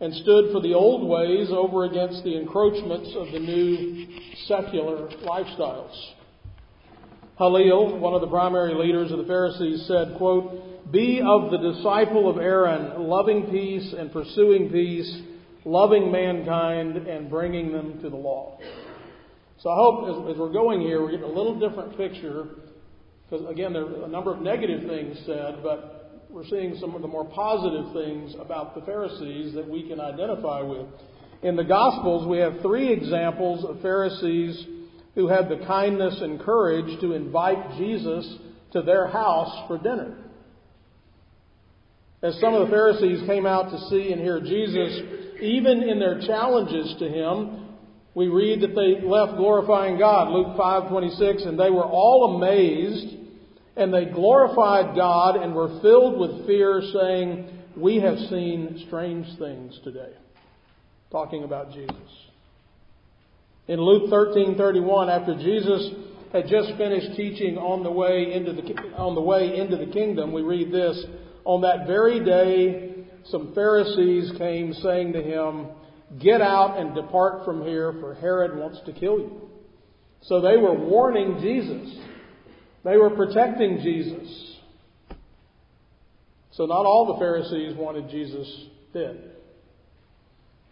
and 0.00 0.12
stood 0.14 0.52
for 0.52 0.60
the 0.60 0.74
old 0.74 1.08
ways 1.08 1.48
over 1.50 1.84
against 1.84 2.24
the 2.24 2.36
encroachments 2.36 3.14
of 3.16 3.30
the 3.32 3.38
new 3.38 4.06
secular 4.46 5.08
lifestyles. 5.24 5.94
Hillel, 7.38 7.98
one 7.98 8.12
of 8.12 8.20
the 8.20 8.26
primary 8.26 8.74
leaders 8.74 9.10
of 9.12 9.18
the 9.18 9.24
Pharisees, 9.24 9.86
said, 9.86 10.16
quote, 10.18 10.71
be 10.90 11.22
of 11.24 11.50
the 11.50 11.72
disciple 11.72 12.28
of 12.28 12.38
Aaron, 12.38 13.08
loving 13.08 13.50
peace 13.50 13.94
and 13.96 14.12
pursuing 14.12 14.70
peace, 14.70 15.22
loving 15.64 16.10
mankind 16.10 16.96
and 16.96 17.30
bringing 17.30 17.72
them 17.72 18.00
to 18.02 18.10
the 18.10 18.16
law. 18.16 18.58
So 19.60 19.70
I 19.70 19.76
hope 19.76 20.08
as, 20.08 20.34
as 20.34 20.38
we're 20.38 20.52
going 20.52 20.80
here, 20.80 21.00
we're 21.00 21.12
getting 21.12 21.24
a 21.24 21.32
little 21.32 21.58
different 21.58 21.96
picture. 21.96 22.46
Because 23.30 23.48
again, 23.48 23.72
there 23.72 23.84
are 23.84 24.04
a 24.04 24.08
number 24.08 24.34
of 24.34 24.42
negative 24.42 24.88
things 24.88 25.16
said, 25.24 25.62
but 25.62 26.26
we're 26.28 26.46
seeing 26.46 26.76
some 26.80 26.94
of 26.94 27.02
the 27.02 27.08
more 27.08 27.24
positive 27.24 27.92
things 27.92 28.34
about 28.40 28.74
the 28.74 28.80
Pharisees 28.82 29.54
that 29.54 29.68
we 29.68 29.88
can 29.88 30.00
identify 30.00 30.62
with. 30.62 30.86
In 31.42 31.56
the 31.56 31.64
Gospels, 31.64 32.26
we 32.26 32.38
have 32.38 32.60
three 32.62 32.92
examples 32.92 33.64
of 33.64 33.80
Pharisees 33.82 34.66
who 35.14 35.28
had 35.28 35.48
the 35.48 35.64
kindness 35.66 36.18
and 36.20 36.40
courage 36.40 37.00
to 37.00 37.12
invite 37.12 37.76
Jesus 37.76 38.38
to 38.72 38.82
their 38.82 39.06
house 39.08 39.68
for 39.68 39.78
dinner. 39.78 40.16
As 42.22 42.38
some 42.38 42.54
of 42.54 42.66
the 42.66 42.70
Pharisees 42.70 43.26
came 43.26 43.46
out 43.46 43.70
to 43.70 43.78
see 43.90 44.12
and 44.12 44.20
hear 44.20 44.40
Jesus, 44.40 45.02
even 45.40 45.82
in 45.82 45.98
their 45.98 46.20
challenges 46.20 46.94
to 47.00 47.08
him, 47.08 47.68
we 48.14 48.28
read 48.28 48.60
that 48.60 48.76
they 48.76 49.04
left 49.04 49.36
glorifying 49.36 49.98
God, 49.98 50.30
Luke 50.30 50.56
5:26, 50.56 51.46
and 51.46 51.58
they 51.58 51.70
were 51.70 51.84
all 51.84 52.36
amazed, 52.36 53.16
and 53.76 53.92
they 53.92 54.04
glorified 54.04 54.94
God 54.94 55.36
and 55.36 55.54
were 55.54 55.80
filled 55.80 56.18
with 56.18 56.46
fear, 56.46 56.82
saying, 56.92 57.46
"We 57.76 57.98
have 58.00 58.18
seen 58.20 58.78
strange 58.86 59.26
things 59.38 59.78
today." 59.82 60.12
Talking 61.10 61.42
about 61.42 61.72
Jesus. 61.72 62.28
In 63.66 63.80
Luke 63.80 64.10
13:31, 64.10 65.08
after 65.08 65.34
Jesus 65.34 65.90
had 66.32 66.46
just 66.48 66.72
finished 66.74 67.16
teaching 67.16 67.58
on 67.58 67.82
the 67.82 67.90
way 67.90 68.32
into 68.32 68.52
the 68.52 68.74
on 68.96 69.14
the 69.14 69.20
way 69.20 69.56
into 69.56 69.76
the 69.76 69.86
kingdom, 69.86 70.32
we 70.32 70.42
read 70.42 70.70
this, 70.70 71.04
on 71.44 71.62
that 71.62 71.86
very 71.86 72.24
day, 72.24 73.06
some 73.26 73.54
Pharisees 73.54 74.32
came 74.38 74.72
saying 74.74 75.12
to 75.12 75.22
him, 75.22 75.68
Get 76.20 76.42
out 76.42 76.78
and 76.78 76.94
depart 76.94 77.44
from 77.44 77.62
here, 77.62 77.92
for 78.00 78.14
Herod 78.14 78.58
wants 78.58 78.80
to 78.84 78.92
kill 78.92 79.18
you. 79.18 79.48
So 80.22 80.40
they 80.40 80.56
were 80.56 80.74
warning 80.74 81.38
Jesus. 81.40 81.96
They 82.84 82.96
were 82.96 83.10
protecting 83.10 83.80
Jesus. 83.82 84.56
So 86.52 86.66
not 86.66 86.84
all 86.84 87.14
the 87.14 87.18
Pharisees 87.18 87.76
wanted 87.76 88.10
Jesus 88.10 88.46
dead. 88.92 89.32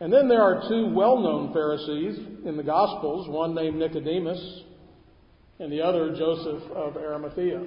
And 0.00 0.12
then 0.12 0.28
there 0.28 0.42
are 0.42 0.68
two 0.68 0.92
well-known 0.94 1.52
Pharisees 1.52 2.18
in 2.44 2.56
the 2.56 2.62
Gospels, 2.62 3.28
one 3.28 3.54
named 3.54 3.76
Nicodemus 3.76 4.62
and 5.58 5.70
the 5.70 5.82
other 5.82 6.14
Joseph 6.16 6.70
of 6.72 6.96
Arimathea. 6.96 7.62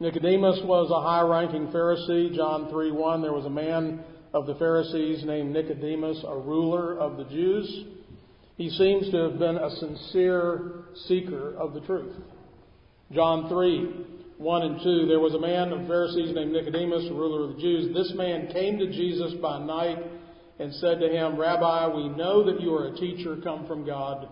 Nicodemus 0.00 0.58
was 0.64 0.90
a 0.90 1.02
high-ranking 1.02 1.68
Pharisee. 1.68 2.34
John 2.34 2.70
3:1 2.72 3.20
there 3.20 3.34
was 3.34 3.44
a 3.44 3.50
man 3.50 4.02
of 4.32 4.46
the 4.46 4.54
Pharisees 4.54 5.24
named 5.26 5.52
Nicodemus, 5.52 6.24
a 6.26 6.36
ruler 6.36 6.98
of 6.98 7.18
the 7.18 7.24
Jews. 7.24 7.84
He 8.56 8.70
seems 8.70 9.10
to 9.10 9.18
have 9.18 9.38
been 9.38 9.58
a 9.58 9.70
sincere 9.76 10.86
seeker 11.06 11.54
of 11.54 11.74
the 11.74 11.80
truth. 11.80 12.16
John 13.12 13.50
3, 13.50 14.06
1 14.38 14.62
and 14.62 14.80
2, 14.82 15.06
there 15.06 15.20
was 15.20 15.34
a 15.34 15.38
man 15.38 15.70
of 15.70 15.82
the 15.82 15.86
Pharisees 15.86 16.34
named 16.34 16.52
Nicodemus, 16.52 17.10
a 17.10 17.12
ruler 17.12 17.44
of 17.44 17.56
the 17.56 17.60
Jews. 17.60 17.92
This 17.92 18.14
man 18.14 18.46
came 18.54 18.78
to 18.78 18.86
Jesus 18.86 19.34
by 19.34 19.58
night 19.58 19.98
and 20.58 20.72
said 20.76 21.00
to 21.00 21.08
him, 21.10 21.36
Rabbi, 21.36 21.88
we 21.94 22.08
know 22.08 22.42
that 22.44 22.60
you 22.60 22.74
are 22.74 22.86
a 22.86 22.96
teacher 22.96 23.36
come 23.44 23.66
from 23.66 23.84
God, 23.84 24.28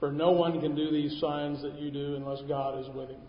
for 0.00 0.12
no 0.12 0.32
one 0.32 0.60
can 0.60 0.74
do 0.74 0.90
these 0.90 1.18
signs 1.18 1.62
that 1.62 1.78
you 1.78 1.90
do 1.90 2.16
unless 2.16 2.42
God 2.42 2.78
is 2.78 2.88
with 2.94 3.08
him. 3.08 3.20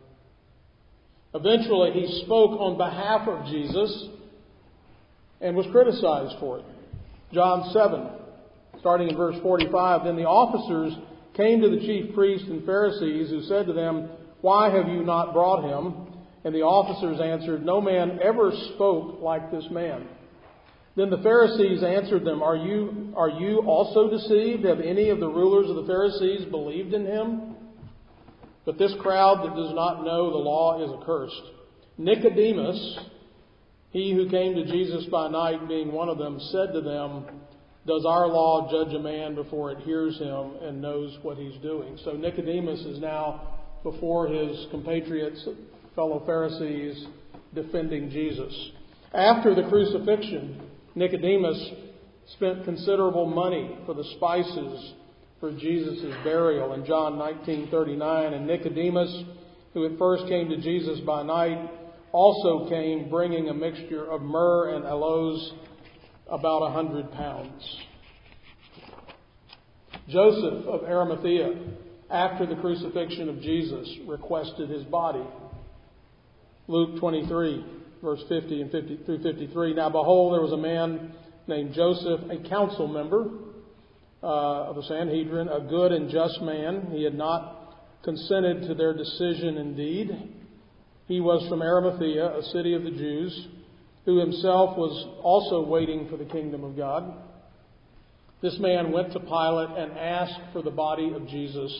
Eventually, 1.34 1.92
he 1.92 2.24
spoke 2.26 2.60
on 2.60 2.78
behalf 2.78 3.28
of 3.28 3.46
Jesus 3.46 4.08
and 5.42 5.56
was 5.56 5.68
criticized 5.72 6.40
for 6.40 6.60
it. 6.60 6.66
John 7.34 7.72
7, 7.72 8.80
starting 8.80 9.10
in 9.10 9.16
verse 9.16 9.36
45, 9.44 10.04
Then 10.04 10.16
the 10.16 10.26
officers 10.26 10.94
came 11.36 11.62
to 11.62 11.70
the 11.70 11.80
chief 11.80 12.16
priests 12.16 12.48
and 12.50 12.66
Pharisees, 12.66 13.30
who 13.30 13.44
said 13.44 13.68
to 13.68 13.74
them, 13.74 14.10
Why 14.42 14.76
have 14.76 14.88
you 14.88 15.04
not 15.04 15.34
brought 15.34 15.64
him? 15.64 16.08
And 16.44 16.56
the 16.56 16.62
officers 16.62 17.20
answered, 17.22 17.64
No 17.64 17.80
man 17.80 18.20
ever 18.24 18.52
spoke 18.74 19.22
like 19.22 19.52
this 19.52 19.66
man. 19.70 20.08
Then 20.96 21.10
the 21.10 21.22
Pharisees 21.22 21.84
answered 21.84 22.26
them, 22.26 22.42
Are 22.42 22.56
you, 22.56 23.14
are 23.16 23.30
you 23.30 23.60
also 23.60 24.10
deceived? 24.10 24.66
Have 24.66 24.82
any 24.82 25.10
of 25.10 25.20
the 25.20 25.28
rulers 25.28 25.70
of 25.70 25.76
the 25.76 25.86
Pharisees 25.86 26.46
believed 26.46 26.94
in 26.94 27.06
him? 27.06 27.49
But 28.70 28.78
this 28.78 28.94
crowd 29.02 29.48
that 29.48 29.56
does 29.56 29.74
not 29.74 30.04
know 30.04 30.30
the 30.30 30.38
law 30.38 30.86
is 30.86 31.02
accursed. 31.02 31.42
Nicodemus, 31.98 33.00
he 33.90 34.14
who 34.14 34.30
came 34.30 34.54
to 34.54 34.66
Jesus 34.66 35.08
by 35.08 35.28
night, 35.28 35.68
being 35.68 35.92
one 35.92 36.08
of 36.08 36.20
them, 36.20 36.40
said 36.52 36.74
to 36.74 36.82
them, 36.82 37.26
Does 37.88 38.06
our 38.08 38.28
law 38.28 38.70
judge 38.70 38.94
a 38.94 39.00
man 39.00 39.34
before 39.34 39.72
it 39.72 39.80
hears 39.80 40.20
him 40.20 40.52
and 40.62 40.80
knows 40.80 41.18
what 41.24 41.38
he's 41.38 41.60
doing? 41.64 41.98
So 42.06 42.12
Nicodemus 42.12 42.82
is 42.82 43.00
now 43.00 43.58
before 43.82 44.28
his 44.28 44.68
compatriots, 44.70 45.48
fellow 45.96 46.22
Pharisees, 46.28 47.08
defending 47.56 48.12
Jesus. 48.12 48.54
After 49.16 49.56
the 49.56 49.68
crucifixion, 49.68 50.62
Nicodemus 50.94 51.72
spent 52.36 52.66
considerable 52.66 53.26
money 53.26 53.80
for 53.88 53.96
the 53.96 54.04
spices 54.16 54.94
for 55.40 55.52
Jesus' 55.52 56.14
burial 56.24 56.74
in 56.74 56.86
John 56.86 57.14
19:39 57.18 58.34
and 58.34 58.48
Nicodemus 58.48 59.24
who 59.74 59.86
at 59.86 59.98
first 59.98 60.28
came 60.28 60.50
to 60.50 60.58
Jesus 60.58 61.00
by 61.02 61.24
night 61.24 61.70
also 62.12 62.68
came 62.70 63.10
bringing 63.10 63.50
a 63.50 63.54
mixture 63.54 64.10
of 64.10 64.22
myrrh 64.22 64.76
and 64.76 64.86
aloes 64.86 65.54
about 66.28 66.64
a 66.64 66.72
hundred 66.72 67.12
pounds. 67.12 67.78
Joseph 70.08 70.66
of 70.66 70.84
Arimathea, 70.84 71.54
after 72.10 72.48
the 72.48 72.56
crucifixion 72.56 73.30
of 73.30 73.42
Jesus, 73.42 73.88
requested 74.08 74.70
his 74.70 74.84
body. 74.86 75.24
Luke 76.68 77.00
23, 77.00 77.66
verse 78.02 78.24
50 78.28 78.62
and 78.62 78.72
50 78.72 79.00
through 79.06 79.22
53. 79.22 79.76
Now 79.76 79.90
behold, 79.90 80.34
there 80.34 80.42
was 80.42 80.52
a 80.52 80.58
man 80.58 81.14
named 81.48 81.74
Joseph, 81.74 82.22
a 82.32 82.50
council 82.50 82.88
member 82.88 83.30
uh, 84.22 84.70
of 84.70 84.76
the 84.76 84.84
Sanhedrin, 84.84 85.48
a 85.48 85.62
good 85.62 85.92
and 85.92 86.10
just 86.10 86.42
man. 86.42 86.90
He 86.92 87.04
had 87.04 87.16
not 87.16 87.78
consented 88.04 88.68
to 88.68 88.74
their 88.74 88.94
decision 88.94 89.58
indeed. 89.58 90.12
He 91.08 91.20
was 91.20 91.48
from 91.50 91.62
Arimathea, 91.62 92.38
a 92.38 92.44
city 92.52 92.74
of 92.74 92.84
the 92.84 92.92
Jews, 92.92 93.48
who 94.06 94.20
himself 94.20 94.78
was 94.78 95.20
also 95.22 95.66
waiting 95.66 96.08
for 96.10 96.18
the 96.18 96.26
kingdom 96.26 96.64
of 96.64 96.78
God. 96.78 97.14
This 98.42 98.58
man 98.60 98.92
went 98.92 99.12
to 99.14 99.20
Pilate 99.20 99.78
and 99.78 99.98
asked 99.98 100.54
for 100.54 100.62
the 100.62 100.72
body 100.72 101.12
of 101.14 101.28
Jesus. 101.28 101.72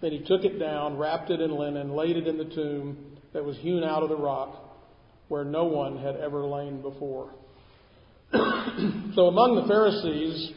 Then 0.00 0.12
he 0.12 0.18
took 0.18 0.44
it 0.44 0.58
down, 0.58 0.98
wrapped 0.98 1.30
it 1.30 1.40
in 1.40 1.50
linen, 1.50 1.94
laid 1.94 2.16
it 2.16 2.26
in 2.26 2.38
the 2.38 2.44
tomb 2.44 3.16
that 3.32 3.44
was 3.44 3.56
hewn 3.58 3.82
out 3.82 4.02
of 4.02 4.08
the 4.08 4.16
rock 4.16 4.62
where 5.28 5.44
no 5.44 5.64
one 5.64 5.98
had 5.98 6.16
ever 6.16 6.44
lain 6.44 6.82
before. 6.82 7.30
so 8.32 9.26
among 9.26 9.60
the 9.60 9.66
Pharisees, 9.68 10.52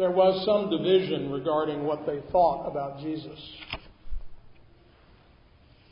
there 0.00 0.10
was 0.10 0.46
some 0.46 0.70
division 0.70 1.30
regarding 1.30 1.84
what 1.84 2.06
they 2.06 2.20
thought 2.32 2.66
about 2.66 3.00
Jesus. 3.00 3.38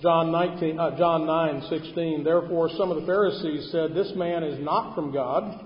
John 0.01 0.33
19, 0.33 0.81
uh, 0.81 0.97
John 0.97 1.27
9, 1.27 1.66
16. 1.68 2.25
Therefore, 2.25 2.71
some 2.71 2.90
of 2.90 3.03
the 3.03 3.07
Pharisees 3.07 3.71
said, 3.71 3.94
"This 3.94 4.14
man 4.16 4.44
is 4.44 4.59
not 4.64 4.94
from 4.94 5.12
God, 5.12 5.61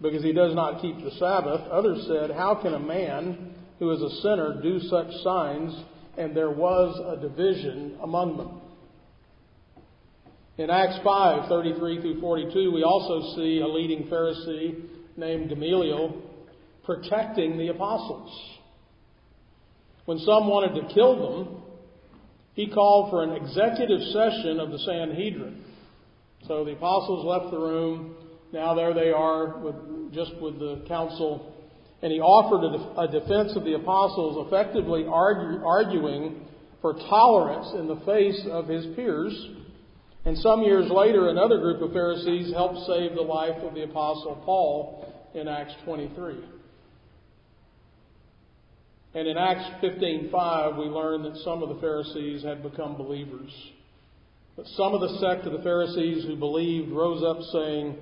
because 0.00 0.22
he 0.22 0.32
does 0.32 0.54
not 0.54 0.80
keep 0.80 1.02
the 1.02 1.10
Sabbath." 1.12 1.60
Others 1.72 2.06
said, 2.06 2.30
"How 2.30 2.54
can 2.54 2.72
a 2.74 2.78
man 2.78 3.52
who 3.80 3.90
is 3.90 4.00
a 4.00 4.10
sinner 4.20 4.62
do 4.62 4.78
such 4.78 5.12
signs?" 5.16 5.74
And 6.16 6.36
there 6.36 6.50
was 6.50 6.96
a 7.00 7.16
division 7.16 7.98
among 8.00 8.36
them. 8.36 8.60
In 10.56 10.70
Acts 10.70 10.98
5, 11.02 11.48
33 11.48 12.00
through 12.00 12.20
42, 12.20 12.70
we 12.70 12.84
also 12.84 13.34
see 13.34 13.60
a 13.60 13.66
leading 13.66 14.04
Pharisee 14.04 14.82
named 15.16 15.48
Gamaliel 15.48 16.14
protecting 16.84 17.58
the 17.58 17.68
apostles. 17.68 18.58
When 20.04 20.18
some 20.18 20.48
wanted 20.48 20.80
to 20.80 20.94
kill 20.94 21.16
them, 21.16 21.62
he 22.54 22.68
called 22.68 23.10
for 23.10 23.22
an 23.22 23.32
executive 23.32 24.00
session 24.12 24.60
of 24.60 24.70
the 24.70 24.78
Sanhedrin. 24.78 25.64
So 26.46 26.64
the 26.64 26.72
apostles 26.72 27.24
left 27.24 27.50
the 27.50 27.58
room. 27.58 28.16
Now 28.52 28.74
there 28.74 28.92
they 28.92 29.10
are, 29.10 29.58
with, 29.58 30.12
just 30.12 30.34
with 30.40 30.58
the 30.58 30.84
council. 30.88 31.54
And 32.02 32.12
he 32.12 32.20
offered 32.20 32.66
a, 32.98 33.06
defense 33.08 33.56
of 33.56 33.64
the 33.64 33.74
apostles, 33.74 34.46
effectively 34.48 35.06
argue, 35.08 35.64
arguing 35.64 36.42
for 36.82 36.94
tolerance 36.94 37.72
in 37.78 37.86
the 37.86 38.02
face 38.04 38.44
of 38.50 38.66
his 38.66 38.84
peers. 38.96 39.32
And 40.24 40.36
some 40.38 40.62
years 40.62 40.90
later, 40.90 41.28
another 41.28 41.58
group 41.58 41.80
of 41.80 41.92
Pharisees 41.92 42.52
helped 42.52 42.86
save 42.86 43.14
the 43.14 43.22
life 43.22 43.56
of 43.62 43.74
the 43.74 43.84
apostle 43.84 44.42
Paul 44.44 45.30
in 45.34 45.48
Acts 45.48 45.74
23. 45.84 46.51
And 49.14 49.28
in 49.28 49.36
Acts 49.36 49.68
15:5, 49.82 50.78
we 50.78 50.86
learn 50.86 51.22
that 51.24 51.36
some 51.38 51.62
of 51.62 51.68
the 51.68 51.80
Pharisees 51.80 52.42
had 52.42 52.62
become 52.62 52.96
believers. 52.96 53.52
But 54.56 54.66
some 54.68 54.94
of 54.94 55.00
the 55.00 55.18
sect 55.18 55.46
of 55.46 55.52
the 55.52 55.62
Pharisees 55.62 56.24
who 56.24 56.36
believed 56.36 56.90
rose 56.90 57.22
up 57.22 57.42
saying, 57.52 57.98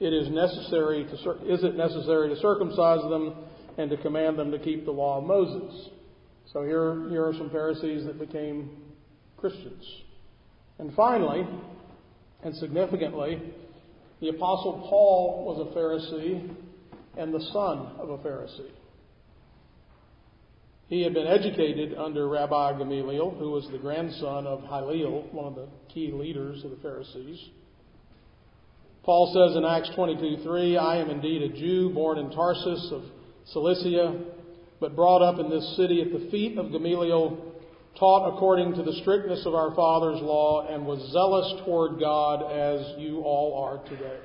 "It 0.00 0.12
is 0.12 0.28
necessary 0.30 1.04
to 1.04 1.30
is 1.46 1.62
it 1.62 1.76
necessary 1.76 2.28
to 2.28 2.36
circumcise 2.36 3.02
them 3.08 3.34
and 3.76 3.90
to 3.90 3.96
command 3.96 4.38
them 4.38 4.50
to 4.50 4.58
keep 4.58 4.84
the 4.84 4.92
law 4.92 5.18
of 5.18 5.24
Moses?" 5.24 5.90
So 6.52 6.62
here, 6.62 7.08
here 7.10 7.26
are 7.26 7.34
some 7.34 7.50
Pharisees 7.50 8.06
that 8.06 8.18
became 8.18 8.70
Christians. 9.36 9.84
And 10.78 10.94
finally, 10.94 11.46
and 12.42 12.54
significantly, 12.56 13.40
the 14.20 14.30
Apostle 14.30 14.86
Paul 14.88 15.44
was 15.44 15.58
a 15.60 15.76
Pharisee 15.76 16.48
and 17.16 17.34
the 17.34 17.40
son 17.52 17.78
of 17.98 18.10
a 18.10 18.18
Pharisee. 18.18 18.70
He 20.88 21.02
had 21.02 21.12
been 21.12 21.26
educated 21.26 21.94
under 21.98 22.28
Rabbi 22.28 22.78
Gamaliel, 22.78 23.36
who 23.38 23.50
was 23.50 23.68
the 23.70 23.78
grandson 23.78 24.46
of 24.46 24.62
Hillel, 24.62 25.26
one 25.32 25.44
of 25.44 25.54
the 25.54 25.68
key 25.92 26.10
leaders 26.12 26.64
of 26.64 26.70
the 26.70 26.78
Pharisees. 26.78 27.38
Paul 29.02 29.30
says 29.34 29.56
in 29.56 29.66
Acts 29.66 29.90
22:3, 29.90 30.78
"I 30.78 30.96
am 30.96 31.10
indeed 31.10 31.42
a 31.42 31.48
Jew, 31.48 31.90
born 31.90 32.16
in 32.16 32.30
Tarsus 32.30 32.90
of 32.90 33.02
Cilicia, 33.44 34.18
but 34.80 34.96
brought 34.96 35.20
up 35.20 35.38
in 35.38 35.50
this 35.50 35.76
city 35.76 36.00
at 36.00 36.12
the 36.12 36.30
feet 36.30 36.56
of 36.56 36.72
Gamaliel, 36.72 37.36
taught 37.94 38.34
according 38.34 38.74
to 38.74 38.82
the 38.82 38.92
strictness 38.94 39.44
of 39.44 39.54
our 39.54 39.74
father's 39.74 40.22
law, 40.22 40.66
and 40.68 40.86
was 40.86 41.00
zealous 41.10 41.52
toward 41.64 41.98
God 41.98 42.50
as 42.50 42.96
you 42.98 43.20
all 43.22 43.62
are 43.62 43.78
today." 43.88 44.20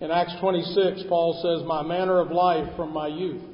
In 0.00 0.10
Acts 0.10 0.34
26, 0.40 1.02
Paul 1.04 1.34
says, 1.42 1.64
"My 1.64 1.82
manner 1.82 2.18
of 2.18 2.30
life 2.30 2.76
from 2.76 2.92
my 2.92 3.06
youth." 3.06 3.49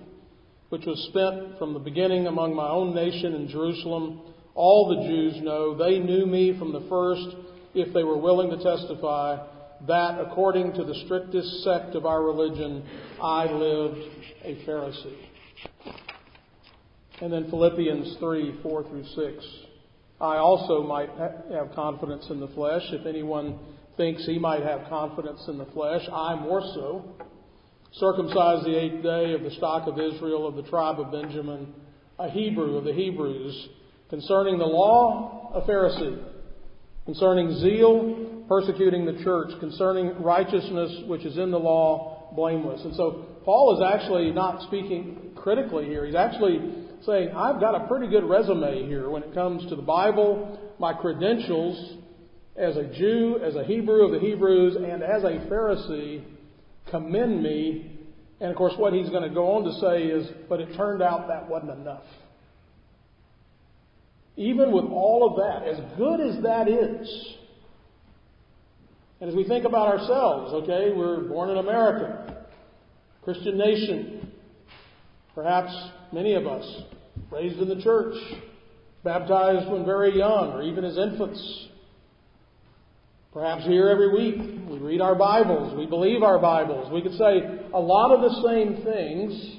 Which 0.69 0.85
was 0.87 0.99
spent 1.11 1.59
from 1.59 1.73
the 1.73 1.79
beginning 1.79 2.27
among 2.27 2.55
my 2.55 2.69
own 2.69 2.95
nation 2.95 3.35
in 3.35 3.49
Jerusalem. 3.49 4.21
All 4.55 4.89
the 4.89 5.07
Jews 5.09 5.43
know 5.43 5.77
they 5.77 5.99
knew 5.99 6.27
me 6.27 6.59
from 6.59 6.73
the 6.73 6.87
first, 6.89 7.37
if 7.75 7.93
they 7.95 8.03
were 8.03 8.19
willing 8.19 8.51
to 8.51 8.63
testify, 8.63 9.47
that 9.87 10.21
according 10.21 10.73
to 10.75 10.85
the 10.85 10.95
strictest 11.05 11.63
sect 11.63 11.95
of 11.95 12.07
our 12.07 12.23
religion, 12.23 12.83
I 13.21 13.45
lived 13.45 13.99
a 14.43 14.57
Pharisee. 14.67 15.27
And 17.21 17.33
then 17.33 17.49
Philippians 17.51 18.17
3 18.19 18.61
4 18.63 18.83
through 18.85 19.05
6. 19.05 19.47
I 20.21 20.37
also 20.37 20.83
might 20.83 21.11
have 21.11 21.75
confidence 21.75 22.27
in 22.31 22.41
the 22.41 22.49
flesh. 22.49 22.83
If 22.91 23.07
anyone 23.07 23.59
thinks 23.97 24.25
he 24.25 24.39
might 24.39 24.63
have 24.63 24.89
confidence 24.89 25.43
in 25.49 25.59
the 25.59 25.67
flesh, 25.67 26.03
I 26.13 26.35
more 26.37 26.63
so. 26.75 27.17
Circumcised 27.92 28.66
the 28.66 28.79
eighth 28.79 29.03
day 29.03 29.33
of 29.33 29.42
the 29.42 29.51
stock 29.53 29.88
of 29.88 29.99
Israel 29.99 30.46
of 30.46 30.57
the 30.57 30.62
tribe 30.62 31.01
of 31.01 31.12
Benjamin, 31.12 31.72
a 32.18 32.29
Hebrew 32.29 32.77
of 32.77 32.85
the 32.85 32.92
Hebrews, 32.92 33.68
concerning 34.11 34.59
the 34.59 34.66
law, 34.66 35.53
a 35.55 35.62
Pharisee, 35.62 36.22
concerning 37.05 37.57
zeal, 37.59 38.44
persecuting 38.49 39.07
the 39.07 39.22
church, 39.25 39.51
concerning 39.61 40.22
righteousness 40.22 41.03
which 41.07 41.25
is 41.25 41.38
in 41.38 41.51
the 41.51 41.59
law, 41.59 42.33
blameless. 42.35 42.83
And 42.85 42.94
so 42.94 43.27
Paul 43.44 43.77
is 43.77 43.83
actually 43.94 44.31
not 44.31 44.62
speaking 44.66 45.33
critically 45.37 45.87
here. 45.87 46.05
He's 46.05 46.14
actually 46.14 46.59
saying, 47.05 47.31
I've 47.31 47.61
got 47.61 47.75
a 47.75 47.87
pretty 47.87 48.09
good 48.09 48.25
resume 48.25 48.87
here 48.87 49.09
when 49.09 49.22
it 49.22 49.33
comes 49.35 49.68
to 49.70 49.77
the 49.77 49.83
Bible, 49.83 50.59
my 50.79 50.92
credentials 50.92 51.99
as 52.57 52.77
a 52.77 52.85
Jew, 52.85 53.38
as 53.44 53.55
a 53.55 53.64
Hebrew 53.64 54.05
of 54.05 54.12
the 54.12 54.18
Hebrews, 54.18 54.77
and 54.77 55.03
as 55.03 55.22
a 55.25 55.46
Pharisee 55.51 56.25
commend 56.90 57.42
me. 57.42 57.92
And 58.40 58.51
of 58.51 58.57
course, 58.57 58.75
what 58.77 58.92
he's 58.92 59.09
going 59.09 59.22
to 59.22 59.35
go 59.35 59.57
on 59.57 59.64
to 59.64 59.72
say 59.81 60.05
is, 60.05 60.29
but 60.49 60.61
it 60.61 60.77
turned 60.77 61.03
out 61.03 61.29
that 61.29 61.49
wasn't 61.49 61.72
enough. 61.72 62.05
Even 64.37 64.70
with 64.72 64.85
all 64.85 65.27
of 65.31 65.37
that, 65.37 65.66
as 65.66 65.96
good 65.96 66.20
as 66.20 66.42
that 66.42 66.68
is, 66.68 67.35
and 69.20 69.31
as 69.31 69.35
we 69.35 69.44
think 69.49 69.64
about 69.64 69.88
ourselves, 69.88 70.53
okay, 70.53 70.92
we're 70.94 71.22
born 71.22 71.49
in 71.49 71.57
America, 71.57 72.44
Christian 73.25 73.57
nation, 73.57 74.31
perhaps 75.35 75.72
many 76.12 76.35
of 76.35 76.46
us 76.46 76.83
raised 77.33 77.59
in 77.59 77.68
the 77.68 77.83
church, 77.83 78.14
baptized 79.03 79.70
when 79.70 79.87
very 79.87 80.16
young, 80.16 80.53
or 80.53 80.62
even 80.62 80.85
as 80.85 80.99
infants. 80.99 81.68
Perhaps 83.37 83.66
here 83.66 83.90
every 83.90 84.14
week, 84.14 84.66
we 84.66 84.79
read 84.79 85.03
our 85.03 85.14
Bibles, 85.14 85.77
we 85.77 85.85
believe 85.85 86.22
our 86.22 86.38
Bibles. 86.38 86.90
We 86.90 87.03
could 87.03 87.18
say 87.18 87.68
a 87.75 87.79
lot 87.79 88.11
of 88.11 88.22
the 88.22 88.49
same 88.49 88.83
things, 88.83 89.59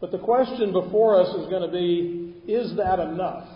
but 0.00 0.10
the 0.10 0.16
question 0.16 0.72
before 0.72 1.20
us 1.20 1.28
is 1.36 1.50
going 1.50 1.70
to 1.70 1.70
be 1.70 2.50
is 2.50 2.74
that 2.78 3.00
enough? 3.00 3.46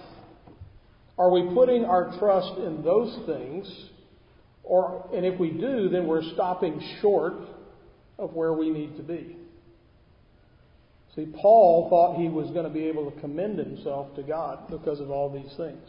Are 1.16 1.30
we 1.30 1.48
putting 1.54 1.86
our 1.86 2.14
trust 2.18 2.58
in 2.58 2.82
those 2.82 3.18
things? 3.24 3.88
Or, 4.64 5.08
and 5.14 5.24
if 5.24 5.40
we 5.40 5.48
do, 5.48 5.88
then 5.88 6.06
we're 6.06 6.30
stopping 6.34 6.78
short 7.00 7.36
of 8.18 8.34
where 8.34 8.52
we 8.52 8.68
need 8.68 8.98
to 8.98 9.02
be. 9.02 9.34
See, 11.16 11.24
Paul 11.40 11.88
thought 11.88 12.20
he 12.20 12.28
was 12.28 12.50
going 12.50 12.64
to 12.64 12.70
be 12.70 12.84
able 12.84 13.10
to 13.10 13.18
commend 13.22 13.58
himself 13.58 14.14
to 14.16 14.22
God 14.22 14.70
because 14.70 15.00
of 15.00 15.10
all 15.10 15.32
these 15.32 15.56
things. 15.56 15.88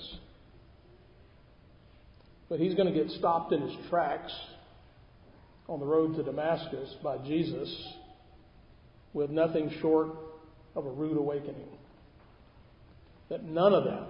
But 2.49 2.59
he's 2.59 2.73
going 2.73 2.91
to 2.91 2.99
get 2.99 3.11
stopped 3.11 3.53
in 3.53 3.61
his 3.61 3.75
tracks 3.89 4.33
on 5.67 5.79
the 5.79 5.85
road 5.85 6.15
to 6.15 6.23
Damascus 6.23 6.95
by 7.03 7.19
Jesus 7.19 7.69
with 9.13 9.29
nothing 9.29 9.71
short 9.81 10.09
of 10.75 10.85
a 10.85 10.89
rude 10.89 11.17
awakening. 11.17 11.67
That 13.29 13.43
none 13.43 13.73
of 13.73 13.83
that, 13.83 14.07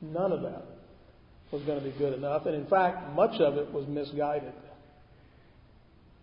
none 0.00 0.30
of 0.30 0.42
that 0.42 0.64
was 1.50 1.62
going 1.64 1.82
to 1.82 1.84
be 1.84 1.96
good 1.98 2.14
enough. 2.14 2.46
And 2.46 2.54
in 2.54 2.66
fact, 2.66 3.12
much 3.14 3.40
of 3.40 3.56
it 3.56 3.72
was 3.72 3.86
misguided. 3.88 4.52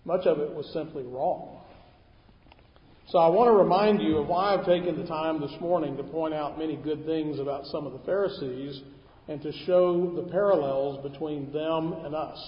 Much 0.05 0.25
of 0.25 0.39
it 0.39 0.53
was 0.53 0.71
simply 0.71 1.03
wrong. 1.03 1.59
So 3.09 3.19
I 3.19 3.27
want 3.27 3.49
to 3.49 3.53
remind 3.53 4.01
you 4.01 4.17
of 4.17 4.27
why 4.27 4.53
I've 4.53 4.65
taken 4.65 4.97
the 4.97 5.07
time 5.07 5.41
this 5.41 5.53
morning 5.59 5.97
to 5.97 6.03
point 6.03 6.33
out 6.33 6.57
many 6.57 6.77
good 6.77 7.05
things 7.05 7.39
about 7.39 7.65
some 7.65 7.85
of 7.85 7.93
the 7.93 7.99
Pharisees 7.99 8.81
and 9.27 9.41
to 9.41 9.51
show 9.65 10.13
the 10.15 10.29
parallels 10.31 11.09
between 11.09 11.51
them 11.51 11.93
and 12.05 12.15
us. 12.15 12.39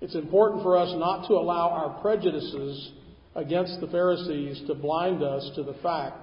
It's 0.00 0.14
important 0.14 0.62
for 0.62 0.76
us 0.76 0.92
not 0.96 1.26
to 1.28 1.34
allow 1.34 1.70
our 1.70 2.00
prejudices 2.00 2.92
against 3.34 3.80
the 3.80 3.86
Pharisees 3.88 4.62
to 4.66 4.74
blind 4.74 5.22
us 5.22 5.50
to 5.56 5.62
the 5.62 5.74
fact 5.82 6.16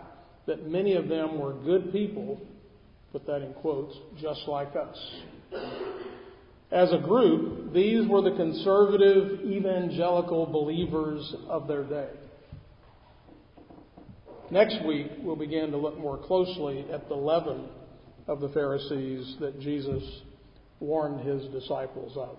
that 0.45 0.69
many 0.69 0.95
of 0.95 1.07
them 1.07 1.39
were 1.39 1.53
good 1.53 1.91
people, 1.91 2.39
put 3.11 3.25
that 3.27 3.41
in 3.41 3.53
quotes, 3.53 3.95
just 4.21 4.41
like 4.47 4.73
us. 4.75 4.97
As 6.71 6.91
a 6.91 6.97
group, 6.97 7.73
these 7.73 8.07
were 8.07 8.21
the 8.21 8.35
conservative 8.35 9.41
evangelical 9.41 10.45
believers 10.45 11.35
of 11.47 11.67
their 11.67 11.83
day. 11.83 12.09
Next 14.49 14.83
week, 14.85 15.07
we'll 15.21 15.35
begin 15.35 15.71
to 15.71 15.77
look 15.77 15.97
more 15.99 16.17
closely 16.17 16.85
at 16.91 17.07
the 17.09 17.15
leaven 17.15 17.67
of 18.27 18.39
the 18.39 18.49
Pharisees 18.49 19.37
that 19.39 19.59
Jesus 19.59 20.03
warned 20.79 21.25
his 21.25 21.45
disciples 21.51 22.15
of. 22.17 22.37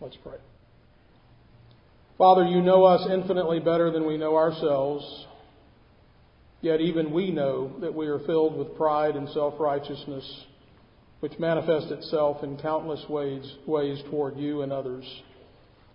Let's 0.00 0.16
pray. 0.22 0.38
Father, 2.18 2.44
you 2.44 2.62
know 2.62 2.84
us 2.84 3.08
infinitely 3.10 3.58
better 3.58 3.90
than 3.90 4.06
we 4.06 4.16
know 4.16 4.36
ourselves. 4.36 5.26
Yet 6.60 6.80
even 6.80 7.12
we 7.12 7.30
know 7.30 7.78
that 7.80 7.94
we 7.94 8.06
are 8.06 8.20
filled 8.20 8.56
with 8.56 8.76
pride 8.76 9.16
and 9.16 9.28
self 9.30 9.54
righteousness, 9.58 10.24
which 11.20 11.38
manifests 11.38 11.90
itself 11.90 12.42
in 12.42 12.56
countless 12.56 13.04
ways, 13.08 13.44
ways 13.66 13.98
toward 14.10 14.38
you 14.38 14.62
and 14.62 14.72
others. 14.72 15.04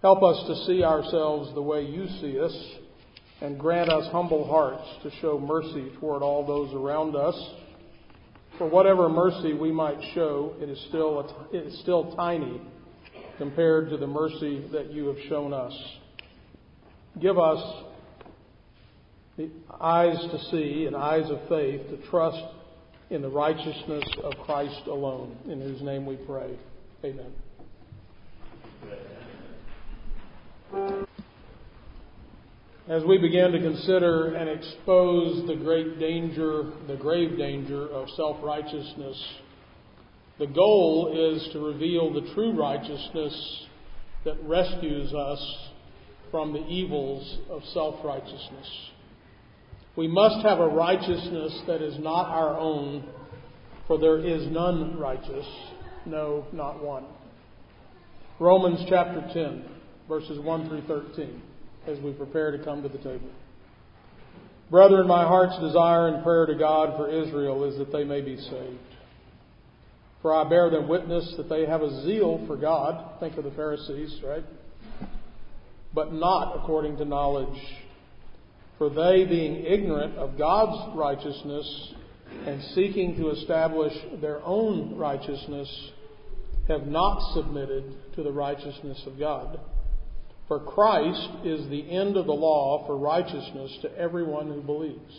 Help 0.02 0.22
us 0.24 0.46
to 0.48 0.66
see 0.66 0.84
ourselves 0.84 1.54
the 1.54 1.62
way 1.62 1.86
you 1.86 2.08
see 2.22 2.40
us 2.40 2.56
and 3.42 3.60
grant 3.60 3.90
us 3.90 4.12
humble 4.12 4.46
hearts 4.48 4.88
to 5.04 5.12
show 5.22 5.40
mercy 5.40 5.92
toward 6.00 6.22
all 6.22 6.46
those 6.46 6.74
around 6.74 7.16
us. 7.16 7.36
For 8.60 8.70
whatever 8.70 9.08
mercy 9.08 9.54
we 9.54 9.72
might 9.72 9.98
show, 10.14 10.54
it 10.60 10.68
is 10.68 10.78
still, 10.90 11.50
it 11.54 11.66
is 11.66 11.80
still 11.80 12.14
tiny 12.16 12.62
compared 13.38 13.90
to 13.90 13.96
the 13.96 14.06
mercy 14.06 14.68
that 14.74 14.92
you 14.92 15.08
have 15.08 15.18
shown 15.30 15.54
us. 15.54 15.74
Give 17.22 17.40
us 17.40 17.86
the 19.38 19.50
eyes 19.80 20.20
to 20.20 20.40
see 20.52 20.86
and 20.88 20.96
eyes 20.96 21.32
of 21.32 21.40
faith 21.48 21.90
to 21.90 22.10
trust 22.10 22.44
in 23.10 23.22
the 23.22 23.30
righteousness 23.30 24.04
of 24.24 24.34
Christ 24.46 24.88
alone, 24.88 25.38
in 25.48 25.62
whose 25.62 25.82
name 25.82 26.06
we 26.06 26.18
pray. 26.18 26.60
Amen. 27.06 27.32
As 32.90 33.04
we 33.04 33.20
begin 33.20 33.52
to 33.52 33.60
consider 33.60 34.34
and 34.34 34.50
expose 34.50 35.48
the 35.48 35.56
great 35.56 36.00
danger, 36.00 36.72
the 36.88 36.96
grave 36.96 37.38
danger 37.38 37.88
of 37.88 38.10
self 38.16 38.38
righteousness, 38.44 39.24
the 40.40 40.48
goal 40.48 41.36
is 41.36 41.54
to 41.54 41.60
reveal 41.60 42.12
the 42.12 42.34
true 42.34 42.60
righteousness 42.60 43.68
that 44.26 44.38
rescues 44.44 45.14
us 45.14 45.58
from 46.32 46.52
the 46.52 46.66
evils 46.66 47.38
of 47.52 47.62
self 47.76 48.04
righteousness. 48.04 48.68
We 49.96 50.08
must 50.08 50.44
have 50.44 50.60
a 50.60 50.68
righteousness 50.68 51.62
that 51.68 51.84
is 51.84 52.00
not 52.00 52.26
our 52.30 52.58
own, 52.58 53.08
for 53.88 54.00
there 54.00 54.18
is 54.18 54.48
none 54.48 54.98
righteous, 54.98 55.46
no, 56.08 56.48
not 56.54 56.84
one. 56.84 57.06
Romans 58.40 58.80
chapter 58.90 59.30
10, 59.32 59.66
verses 60.08 60.40
1 60.40 60.68
through 60.68 60.88
13 60.88 61.44
as 61.88 62.00
we 62.00 62.12
prepare 62.12 62.52
to 62.52 62.64
come 62.64 62.84
to 62.84 62.90
the 62.90 62.98
table. 62.98 63.30
Brethren, 64.70 65.08
my 65.08 65.24
heart's 65.24 65.60
desire 65.60 66.10
and 66.10 66.24
prayer 66.24 66.46
to 66.46 66.56
God 66.56 66.96
for 66.96 67.10
Israel 67.10 67.64
is 67.64 67.78
that 67.80 67.92
they 67.92 68.04
may 68.04 68.22
be 68.22 68.38
saved. 68.38 68.78
For 70.22 70.34
I 70.34 70.48
bear 70.48 70.70
them 70.70 70.88
witness 70.88 71.34
that 71.38 71.50
they 71.50 71.66
have 71.66 71.82
a 71.82 72.04
zeal 72.04 72.44
for 72.46 72.56
God. 72.56 73.20
Think 73.20 73.38
of 73.38 73.46
the 73.46 73.52
Pharisees, 73.52 74.20
right? 74.24 74.44
But 75.94 76.14
not 76.14 76.58
according 76.58 76.98
to 76.98 77.06
knowledge. 77.06 77.60
For 78.78 78.90
they, 78.90 79.26
being 79.26 79.66
ignorant 79.66 80.18
of 80.18 80.38
God's 80.38 80.96
righteousness 80.96 81.94
and 82.46 82.62
seeking 82.76 83.16
to 83.18 83.32
establish 83.32 83.94
their 84.22 84.42
own 84.46 84.96
righteousness, 84.98 85.92
have 86.68 86.86
not 86.86 87.34
submitted 87.34 87.96
to 88.16 88.24
the 88.24 88.32
righteousness 88.32 89.02
of 89.08 89.18
God. 89.18 89.60
For 90.50 90.60
Christ 90.60 91.30
is 91.46 91.70
the 91.70 91.92
end 91.92 92.18
of 92.18 92.26
the 92.26 92.34
law 92.34 92.84
for 92.88 92.98
righteousness 92.98 93.78
to 93.84 93.96
everyone 93.96 94.48
who 94.48 94.62
believes. 94.62 95.16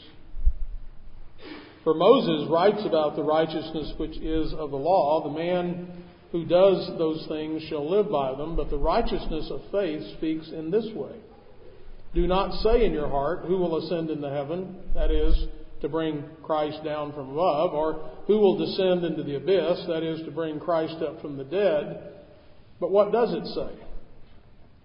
For 1.85 1.95
Moses 1.95 2.51
writes 2.51 2.85
about 2.85 3.15
the 3.15 3.23
righteousness 3.23 3.93
which 3.97 4.17
is 4.19 4.53
of 4.53 4.73
the 4.73 4.77
law, 4.77 5.23
the 5.23 5.39
man 5.39 6.03
who 6.33 6.45
does 6.45 6.91
those 6.99 7.25
things 7.29 7.63
shall 7.69 7.89
live 7.89 8.11
by 8.11 8.35
them, 8.35 8.57
but 8.57 8.71
the 8.71 8.77
righteousness 8.77 9.49
of 9.51 9.63
faith 9.71 10.03
speaks 10.19 10.49
in 10.49 10.73
this 10.73 10.87
way. 10.97 11.15
Do 12.13 12.27
not 12.27 12.61
say 12.65 12.85
in 12.85 12.93
your 12.93 13.09
heart, 13.09 13.45
Who 13.47 13.57
will 13.57 13.77
ascend 13.79 14.11
into 14.11 14.29
heaven? 14.29 14.77
That 14.95 15.13
is, 15.13 15.47
to 15.81 15.89
bring 15.89 16.25
Christ 16.43 16.83
down 16.85 17.13
from 17.13 17.31
above, 17.31 17.73
or 17.73 18.11
Who 18.27 18.39
will 18.39 18.59
descend 18.59 19.05
into 19.05 19.23
the 19.23 19.37
abyss? 19.37 19.87
That 19.87 20.03
is, 20.03 20.25
to 20.25 20.33
bring 20.33 20.59
Christ 20.59 20.97
up 21.03 21.23
from 21.23 21.37
the 21.37 21.45
dead. 21.45 22.15
But 22.81 22.91
what 22.91 23.13
does 23.13 23.33
it 23.33 23.47
say? 23.55 23.90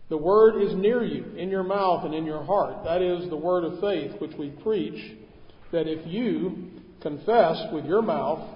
The 0.09 0.17
word 0.17 0.61
is 0.61 0.75
near 0.75 1.03
you, 1.03 1.25
in 1.35 1.49
your 1.49 1.63
mouth 1.63 2.05
and 2.05 2.13
in 2.13 2.25
your 2.25 2.43
heart. 2.43 2.83
That 2.83 3.01
is 3.01 3.29
the 3.29 3.35
word 3.35 3.63
of 3.63 3.79
faith 3.79 4.19
which 4.21 4.37
we 4.37 4.49
preach, 4.49 5.15
that 5.71 5.87
if 5.87 6.05
you 6.05 6.69
confess 7.01 7.65
with 7.73 7.85
your 7.85 8.01
mouth 8.01 8.47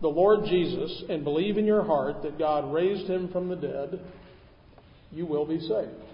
the 0.00 0.08
Lord 0.08 0.40
Jesus 0.44 1.04
and 1.08 1.24
believe 1.24 1.56
in 1.56 1.64
your 1.64 1.82
heart 1.82 2.22
that 2.22 2.38
God 2.38 2.72
raised 2.72 3.08
him 3.08 3.30
from 3.32 3.48
the 3.48 3.56
dead, 3.56 4.00
you 5.10 5.24
will 5.24 5.46
be 5.46 5.58
saved. 5.60 6.08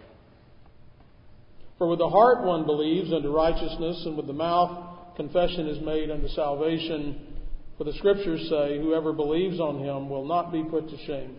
For 1.77 1.89
with 1.89 1.99
the 1.99 2.09
heart 2.09 2.45
one 2.45 2.65
believes 2.65 3.13
unto 3.13 3.35
righteousness, 3.35 4.03
and 4.07 4.17
with 4.17 4.29
the 4.29 4.33
mouth 4.33 5.17
confession 5.17 5.67
is 5.67 5.85
made 5.85 6.11
unto 6.11 6.29
salvation. 6.29 7.35
For 7.77 7.85
the 7.85 7.93
Scriptures 7.95 8.47
say, 8.49 8.79
Whoever 8.79 9.13
believes 9.13 9.59
on 9.59 9.81
him 9.81 10.09
will 10.09 10.25
not 10.25 10.53
be 10.53 10.63
put 10.63 10.89
to 10.89 10.97
shame. 11.05 11.37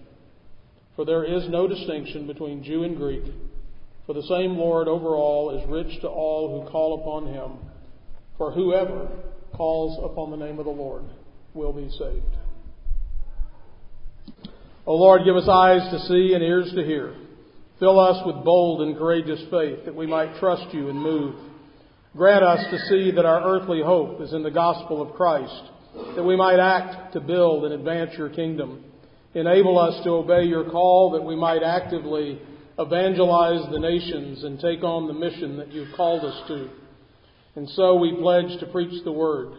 For 0.96 1.06
there 1.06 1.24
is 1.24 1.50
no 1.50 1.68
distinction 1.68 2.28
between 2.28 2.64
Jew 2.64 2.84
and 2.84 2.96
Greek, 2.96 3.24
for 4.06 4.14
the 4.14 4.24
same 4.24 4.58
Lord 4.58 4.88
over 4.88 5.16
all 5.16 5.58
is 5.58 5.70
rich 5.70 6.00
to 6.02 6.08
all 6.08 6.62
who 6.62 6.70
call 6.70 7.02
upon 7.02 7.34
him. 7.34 7.52
For 8.38 8.52
whoever 8.52 9.10
calls 9.54 10.00
upon 10.04 10.32
the 10.32 10.38
name 10.38 10.60
of 10.60 10.66
the 10.66 10.72
Lord 10.72 11.04
will 11.54 11.74
be 11.74 11.90
saved. 11.90 12.38
O 14.86 14.96
Lord, 14.96 15.24
give 15.26 15.36
us 15.36 15.50
eyes 15.50 15.90
to 15.92 16.00
see 16.08 16.34
and 16.34 16.44
ears 16.44 16.72
to 16.76 16.84
hear. 16.84 17.16
Fill 17.80 18.00
us 18.00 18.26
with 18.26 18.46
bold 18.46 18.82
and 18.82 18.98
courageous 18.98 19.42
faith 19.50 19.86
that 19.86 19.96
we 19.96 20.06
might 20.06 20.40
trust 20.40 20.74
you 20.74 20.90
and 20.90 21.02
move. 21.02 21.36
Grant 22.16 22.44
us 22.44 22.66
to 22.70 22.80
see 22.88 23.12
that 23.12 23.26
our 23.26 23.44
earthly 23.44 23.82
hope 23.84 24.22
is 24.22 24.34
in 24.34 24.44
the 24.44 24.52
gospel 24.52 25.02
of 25.02 25.16
Christ, 25.16 25.72
that 26.16 26.24
we 26.24 26.38
might 26.38 26.60
act 26.60 27.14
to 27.14 27.20
build 27.20 27.66
and 27.66 27.74
advance 27.74 28.12
your 28.18 28.30
kingdom. 28.30 28.86
Enable 29.36 29.78
us 29.78 30.02
to 30.06 30.12
obey 30.12 30.46
your 30.46 30.70
call 30.70 31.12
that 31.12 31.22
we 31.22 31.36
might 31.36 31.62
actively 31.62 32.40
evangelize 32.80 33.70
the 33.70 33.80
nations 33.80 34.46
and 34.46 34.60
take 34.62 34.82
on 34.82 35.08
the 35.08 35.14
mission 35.14 35.58
that 35.58 35.74
you've 35.74 35.94
called 35.96 36.24
us 36.24 36.48
to. 36.48 36.70
And 37.56 37.70
so 37.72 37.96
we 37.96 38.16
pledge 38.16 38.58
to 38.62 38.66
preach 38.68 39.04
the 39.04 39.12
word, 39.12 39.50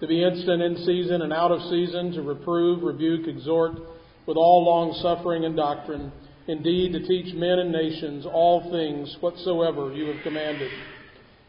to 0.00 0.06
be 0.06 0.24
instant 0.24 0.62
in 0.62 0.76
season 0.86 1.20
and 1.20 1.34
out 1.34 1.52
of 1.52 1.60
season, 1.70 2.12
to 2.12 2.22
reprove, 2.22 2.82
rebuke, 2.82 3.28
exhort 3.28 3.72
with 4.26 4.38
all 4.38 4.64
long 4.64 4.98
suffering 5.02 5.44
and 5.44 5.54
doctrine, 5.54 6.12
indeed 6.48 6.92
to 6.92 7.06
teach 7.06 7.34
men 7.34 7.58
and 7.58 7.72
nations 7.72 8.24
all 8.24 8.70
things 8.70 9.14
whatsoever 9.20 9.92
you 9.92 10.06
have 10.06 10.22
commanded. 10.22 10.70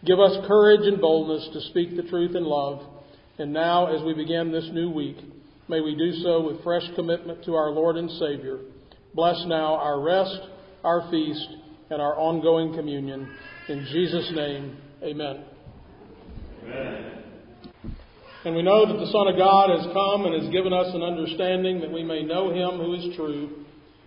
Give 0.05 0.19
us 0.19 0.45
courage 0.45 0.85
and 0.85 0.99
boldness 0.99 1.47
to 1.53 1.69
speak 1.69 1.95
the 1.95 2.03
truth 2.03 2.35
in 2.35 2.43
love. 2.43 2.81
And 3.37 3.53
now, 3.53 3.95
as 3.95 4.03
we 4.03 4.13
begin 4.13 4.51
this 4.51 4.69
new 4.73 4.89
week, 4.89 5.17
may 5.71 5.79
we 5.79 5.95
do 5.95 6.11
so 6.21 6.41
with 6.41 6.61
fresh 6.65 6.83
commitment 6.95 7.45
to 7.45 7.55
our 7.55 7.71
Lord 7.71 7.95
and 7.95 8.11
Savior. 8.11 8.59
Bless 9.15 9.41
now 9.47 9.75
our 9.75 10.01
rest, 10.01 10.37
our 10.83 11.09
feast, 11.09 11.47
and 11.89 12.01
our 12.01 12.19
ongoing 12.19 12.75
communion. 12.75 13.33
In 13.69 13.87
Jesus' 13.89 14.29
name, 14.35 14.77
amen. 15.01 15.45
Amen. 16.65 17.11
And 18.43 18.53
we 18.55 18.63
know 18.63 18.85
that 18.85 18.99
the 18.99 19.11
Son 19.13 19.27
of 19.27 19.37
God 19.37 19.69
has 19.69 19.87
come 19.93 20.25
and 20.25 20.43
has 20.43 20.51
given 20.51 20.73
us 20.73 20.93
an 20.93 21.03
understanding 21.03 21.79
that 21.79 21.91
we 21.91 22.03
may 22.03 22.21
know 22.21 22.49
him 22.49 22.77
who 22.77 22.93
is 22.95 23.15
true, 23.15 23.63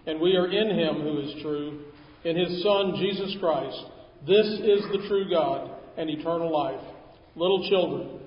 and 0.07 0.21
we 0.21 0.37
are 0.37 0.51
in 0.53 0.79
him 0.79 1.01
who 1.01 1.21
is 1.21 1.43
true, 1.43 1.81
in 2.25 2.37
his 2.37 2.63
Son, 2.63 2.95
Jesus 2.99 3.37
Christ. 3.41 3.85
This 4.27 4.47
is 4.61 4.83
the 4.93 5.07
true 5.09 5.31
God 5.31 5.71
and 5.97 6.11
eternal 6.11 6.53
life. 6.53 6.85
Little 7.37 7.67
children, 7.71 8.21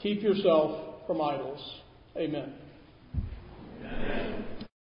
keep 0.00 0.22
yourself 0.22 1.06
from 1.08 1.20
idols. 1.20 1.60
Amen. 2.16 2.52
Amen. 3.84 4.53